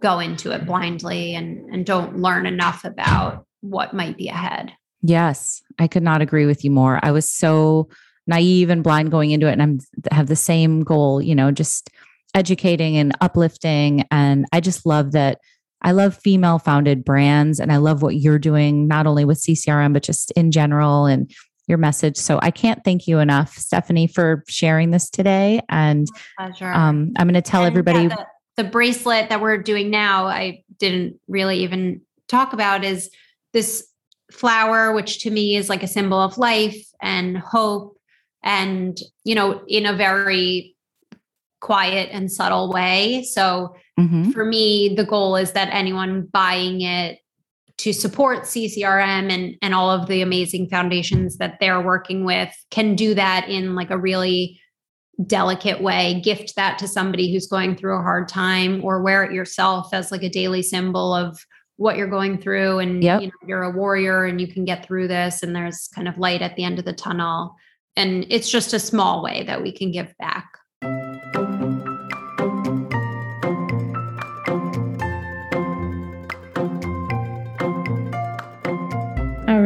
go 0.00 0.20
into 0.20 0.52
it 0.52 0.64
blindly 0.64 1.34
and 1.34 1.68
and 1.74 1.84
don't 1.84 2.18
learn 2.18 2.46
enough 2.46 2.84
about 2.84 3.44
what 3.60 3.94
might 3.94 4.16
be 4.16 4.28
ahead. 4.28 4.72
Yes, 5.02 5.62
I 5.80 5.88
could 5.88 6.04
not 6.04 6.22
agree 6.22 6.46
with 6.46 6.64
you 6.64 6.70
more. 6.70 7.00
I 7.02 7.10
was 7.10 7.28
so 7.28 7.88
naive 8.28 8.70
and 8.70 8.84
blind 8.84 9.10
going 9.10 9.32
into 9.32 9.48
it 9.48 9.52
and 9.52 9.62
I'm 9.62 9.80
have 10.12 10.28
the 10.28 10.36
same 10.36 10.84
goal, 10.84 11.20
you 11.20 11.34
know, 11.34 11.50
just 11.50 11.90
educating 12.34 12.96
and 12.96 13.12
uplifting 13.20 14.04
and 14.12 14.46
I 14.52 14.60
just 14.60 14.86
love 14.86 15.12
that 15.12 15.40
I 15.82 15.92
love 15.92 16.16
female 16.16 16.58
founded 16.58 17.04
brands 17.04 17.60
and 17.60 17.72
I 17.72 17.76
love 17.76 18.02
what 18.02 18.16
you're 18.16 18.38
doing, 18.38 18.86
not 18.86 19.06
only 19.06 19.24
with 19.24 19.38
CCRM, 19.38 19.92
but 19.92 20.02
just 20.02 20.30
in 20.32 20.50
general 20.50 21.06
and 21.06 21.30
your 21.66 21.78
message. 21.78 22.16
So 22.16 22.38
I 22.42 22.50
can't 22.50 22.82
thank 22.84 23.06
you 23.06 23.18
enough, 23.18 23.56
Stephanie, 23.56 24.06
for 24.06 24.44
sharing 24.48 24.90
this 24.90 25.10
today. 25.10 25.60
And 25.68 26.06
um, 26.38 27.12
I'm 27.16 27.26
going 27.26 27.34
to 27.34 27.42
tell 27.42 27.64
and 27.64 27.72
everybody 27.72 28.08
the, 28.08 28.26
the 28.56 28.64
bracelet 28.64 29.28
that 29.28 29.40
we're 29.40 29.58
doing 29.58 29.90
now, 29.90 30.26
I 30.26 30.64
didn't 30.78 31.20
really 31.28 31.58
even 31.62 32.00
talk 32.28 32.52
about 32.52 32.84
is 32.84 33.10
this 33.52 33.86
flower, 34.30 34.92
which 34.92 35.20
to 35.20 35.30
me 35.30 35.56
is 35.56 35.68
like 35.68 35.82
a 35.82 35.88
symbol 35.88 36.20
of 36.20 36.38
life 36.38 36.84
and 37.00 37.38
hope. 37.38 37.96
And, 38.44 38.98
you 39.22 39.36
know, 39.36 39.62
in 39.68 39.86
a 39.86 39.92
very 39.92 40.74
quiet 41.60 42.08
and 42.12 42.30
subtle 42.30 42.72
way. 42.72 43.22
So 43.22 43.76
Mm-hmm. 43.98 44.30
For 44.30 44.44
me, 44.44 44.94
the 44.94 45.04
goal 45.04 45.36
is 45.36 45.52
that 45.52 45.68
anyone 45.72 46.28
buying 46.32 46.80
it 46.80 47.18
to 47.78 47.92
support 47.92 48.42
CCRM 48.42 49.30
and 49.30 49.56
and 49.60 49.74
all 49.74 49.90
of 49.90 50.06
the 50.06 50.22
amazing 50.22 50.68
foundations 50.68 51.38
that 51.38 51.58
they're 51.60 51.80
working 51.80 52.24
with 52.24 52.54
can 52.70 52.94
do 52.94 53.14
that 53.14 53.48
in 53.48 53.74
like 53.74 53.90
a 53.90 53.98
really 53.98 54.60
delicate 55.26 55.82
way 55.82 56.20
gift 56.24 56.56
that 56.56 56.78
to 56.78 56.88
somebody 56.88 57.32
who's 57.32 57.46
going 57.46 57.76
through 57.76 57.98
a 57.98 58.02
hard 58.02 58.28
time 58.28 58.82
or 58.84 59.02
wear 59.02 59.24
it 59.24 59.32
yourself 59.32 59.92
as 59.92 60.10
like 60.10 60.22
a 60.22 60.28
daily 60.28 60.62
symbol 60.62 61.14
of 61.14 61.38
what 61.76 61.96
you're 61.96 62.06
going 62.06 62.38
through 62.38 62.78
and 62.78 63.02
yep. 63.02 63.20
you 63.20 63.26
know, 63.26 63.32
you're 63.46 63.62
a 63.62 63.70
warrior 63.70 64.24
and 64.24 64.40
you 64.40 64.46
can 64.46 64.64
get 64.64 64.86
through 64.86 65.08
this 65.08 65.42
and 65.42 65.54
there's 65.54 65.88
kind 65.94 66.08
of 66.08 66.18
light 66.18 66.40
at 66.40 66.54
the 66.56 66.64
end 66.64 66.78
of 66.78 66.84
the 66.84 66.92
tunnel 66.92 67.54
and 67.96 68.24
it's 68.30 68.50
just 68.50 68.72
a 68.72 68.78
small 68.78 69.22
way 69.22 69.42
that 69.44 69.62
we 69.62 69.72
can 69.72 69.90
give 69.90 70.14
back 70.18 70.46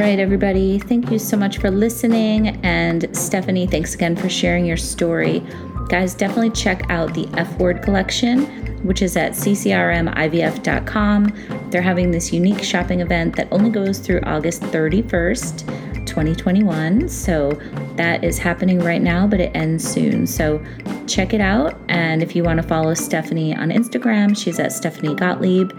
right, 0.06 0.20
everybody. 0.20 0.78
Thank 0.78 1.10
you 1.10 1.18
so 1.18 1.36
much 1.36 1.58
for 1.58 1.68
listening. 1.68 2.64
And 2.64 3.08
Stephanie, 3.16 3.66
thanks 3.66 3.96
again 3.96 4.14
for 4.14 4.28
sharing 4.28 4.64
your 4.64 4.76
story. 4.76 5.42
Guys, 5.88 6.14
definitely 6.14 6.50
check 6.50 6.88
out 6.90 7.12
the 7.12 7.28
F 7.36 7.58
Word 7.58 7.82
collection, 7.82 8.46
which 8.86 9.02
is 9.02 9.16
at 9.16 9.32
ccrmivf.com. 9.32 9.72
They're 11.70 11.82
having 11.82 12.12
this 12.12 12.32
unique 12.32 12.62
shopping 12.62 13.00
event 13.00 13.34
that 13.34 13.48
only 13.50 13.68
goes 13.68 13.98
through 13.98 14.20
August 14.20 14.62
31st, 14.62 16.06
2021. 16.06 17.08
So 17.08 17.50
that 17.96 18.22
is 18.22 18.38
happening 18.38 18.78
right 18.78 19.02
now, 19.02 19.26
but 19.26 19.40
it 19.40 19.50
ends 19.56 19.84
soon. 19.84 20.28
So 20.28 20.64
check 21.08 21.34
it 21.34 21.40
out. 21.40 21.80
And 21.88 22.22
if 22.22 22.36
you 22.36 22.44
want 22.44 22.62
to 22.62 22.68
follow 22.68 22.94
Stephanie 22.94 23.56
on 23.56 23.70
Instagram, 23.70 24.40
she's 24.40 24.60
at 24.60 24.70
Stephanie 24.70 25.16
Gottlieb. 25.16 25.72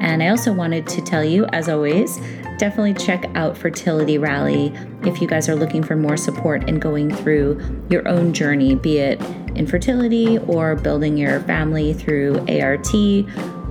And 0.00 0.20
I 0.20 0.30
also 0.30 0.52
wanted 0.52 0.88
to 0.88 1.00
tell 1.00 1.22
you, 1.22 1.44
as 1.52 1.68
always, 1.68 2.18
definitely 2.58 2.94
check 2.94 3.24
out 3.34 3.56
Fertility 3.56 4.18
Rally 4.18 4.72
if 5.02 5.20
you 5.20 5.28
guys 5.28 5.48
are 5.48 5.54
looking 5.54 5.82
for 5.82 5.96
more 5.96 6.16
support 6.16 6.68
in 6.68 6.78
going 6.78 7.14
through 7.14 7.86
your 7.88 8.06
own 8.08 8.32
journey, 8.32 8.74
be 8.74 8.98
it 8.98 9.20
infertility 9.54 10.38
or 10.38 10.76
building 10.76 11.16
your 11.16 11.40
family 11.40 11.92
through 11.92 12.38
ART. 12.48 12.92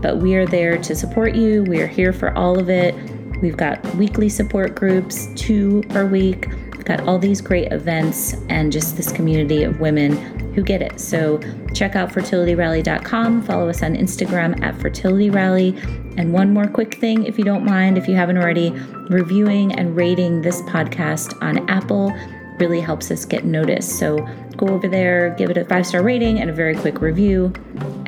But 0.01 0.17
we 0.17 0.35
are 0.35 0.45
there 0.45 0.77
to 0.77 0.95
support 0.95 1.35
you. 1.35 1.63
We 1.63 1.81
are 1.81 1.87
here 1.87 2.13
for 2.13 2.35
all 2.37 2.59
of 2.59 2.69
it. 2.69 2.95
We've 3.41 3.57
got 3.57 3.83
weekly 3.95 4.29
support 4.29 4.75
groups, 4.75 5.27
two 5.35 5.83
per 5.89 6.05
week. 6.05 6.47
We've 6.73 6.85
got 6.85 7.01
all 7.01 7.19
these 7.19 7.41
great 7.41 7.71
events 7.71 8.33
and 8.49 8.71
just 8.71 8.97
this 8.97 9.11
community 9.11 9.63
of 9.63 9.79
women 9.79 10.36
who 10.57 10.63
get 10.63 10.81
it. 10.81 10.99
So 10.99 11.39
check 11.75 11.95
out 11.95 12.09
fertilityrally.com, 12.09 13.43
follow 13.43 13.69
us 13.69 13.83
on 13.83 13.95
Instagram 13.95 14.59
at 14.63 14.73
fertilityrally. 14.75 15.77
And 16.17 16.33
one 16.33 16.51
more 16.51 16.65
quick 16.65 16.95
thing, 16.95 17.25
if 17.25 17.37
you 17.37 17.45
don't 17.45 17.63
mind, 17.63 17.95
if 17.95 18.07
you 18.07 18.15
haven't 18.15 18.39
already, 18.39 18.71
reviewing 19.07 19.73
and 19.73 19.95
rating 19.95 20.41
this 20.41 20.63
podcast 20.63 21.39
on 21.43 21.69
Apple 21.69 22.11
really 22.59 22.81
helps 22.81 23.11
us 23.11 23.23
get 23.23 23.45
noticed. 23.45 23.99
So 23.99 24.17
go 24.57 24.69
over 24.69 24.87
there, 24.87 25.35
give 25.37 25.51
it 25.51 25.57
a 25.57 25.65
five 25.65 25.85
star 25.85 26.01
rating 26.01 26.39
and 26.41 26.49
a 26.49 26.53
very 26.53 26.75
quick 26.75 27.01
review, 27.01 27.53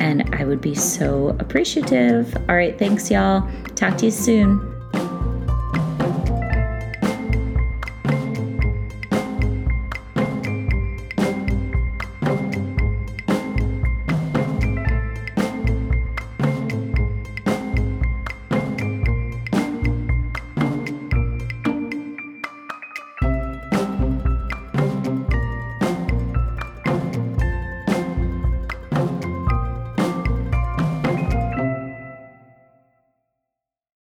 and 0.00 0.34
I 0.34 0.44
would 0.44 0.60
be 0.60 0.74
so 0.74 1.36
appreciative. 1.38 2.36
All 2.48 2.56
right, 2.56 2.76
thanks, 2.76 3.12
y'all. 3.12 3.48
Talk 3.76 3.96
to 3.98 4.06
you 4.06 4.10
soon. 4.10 4.79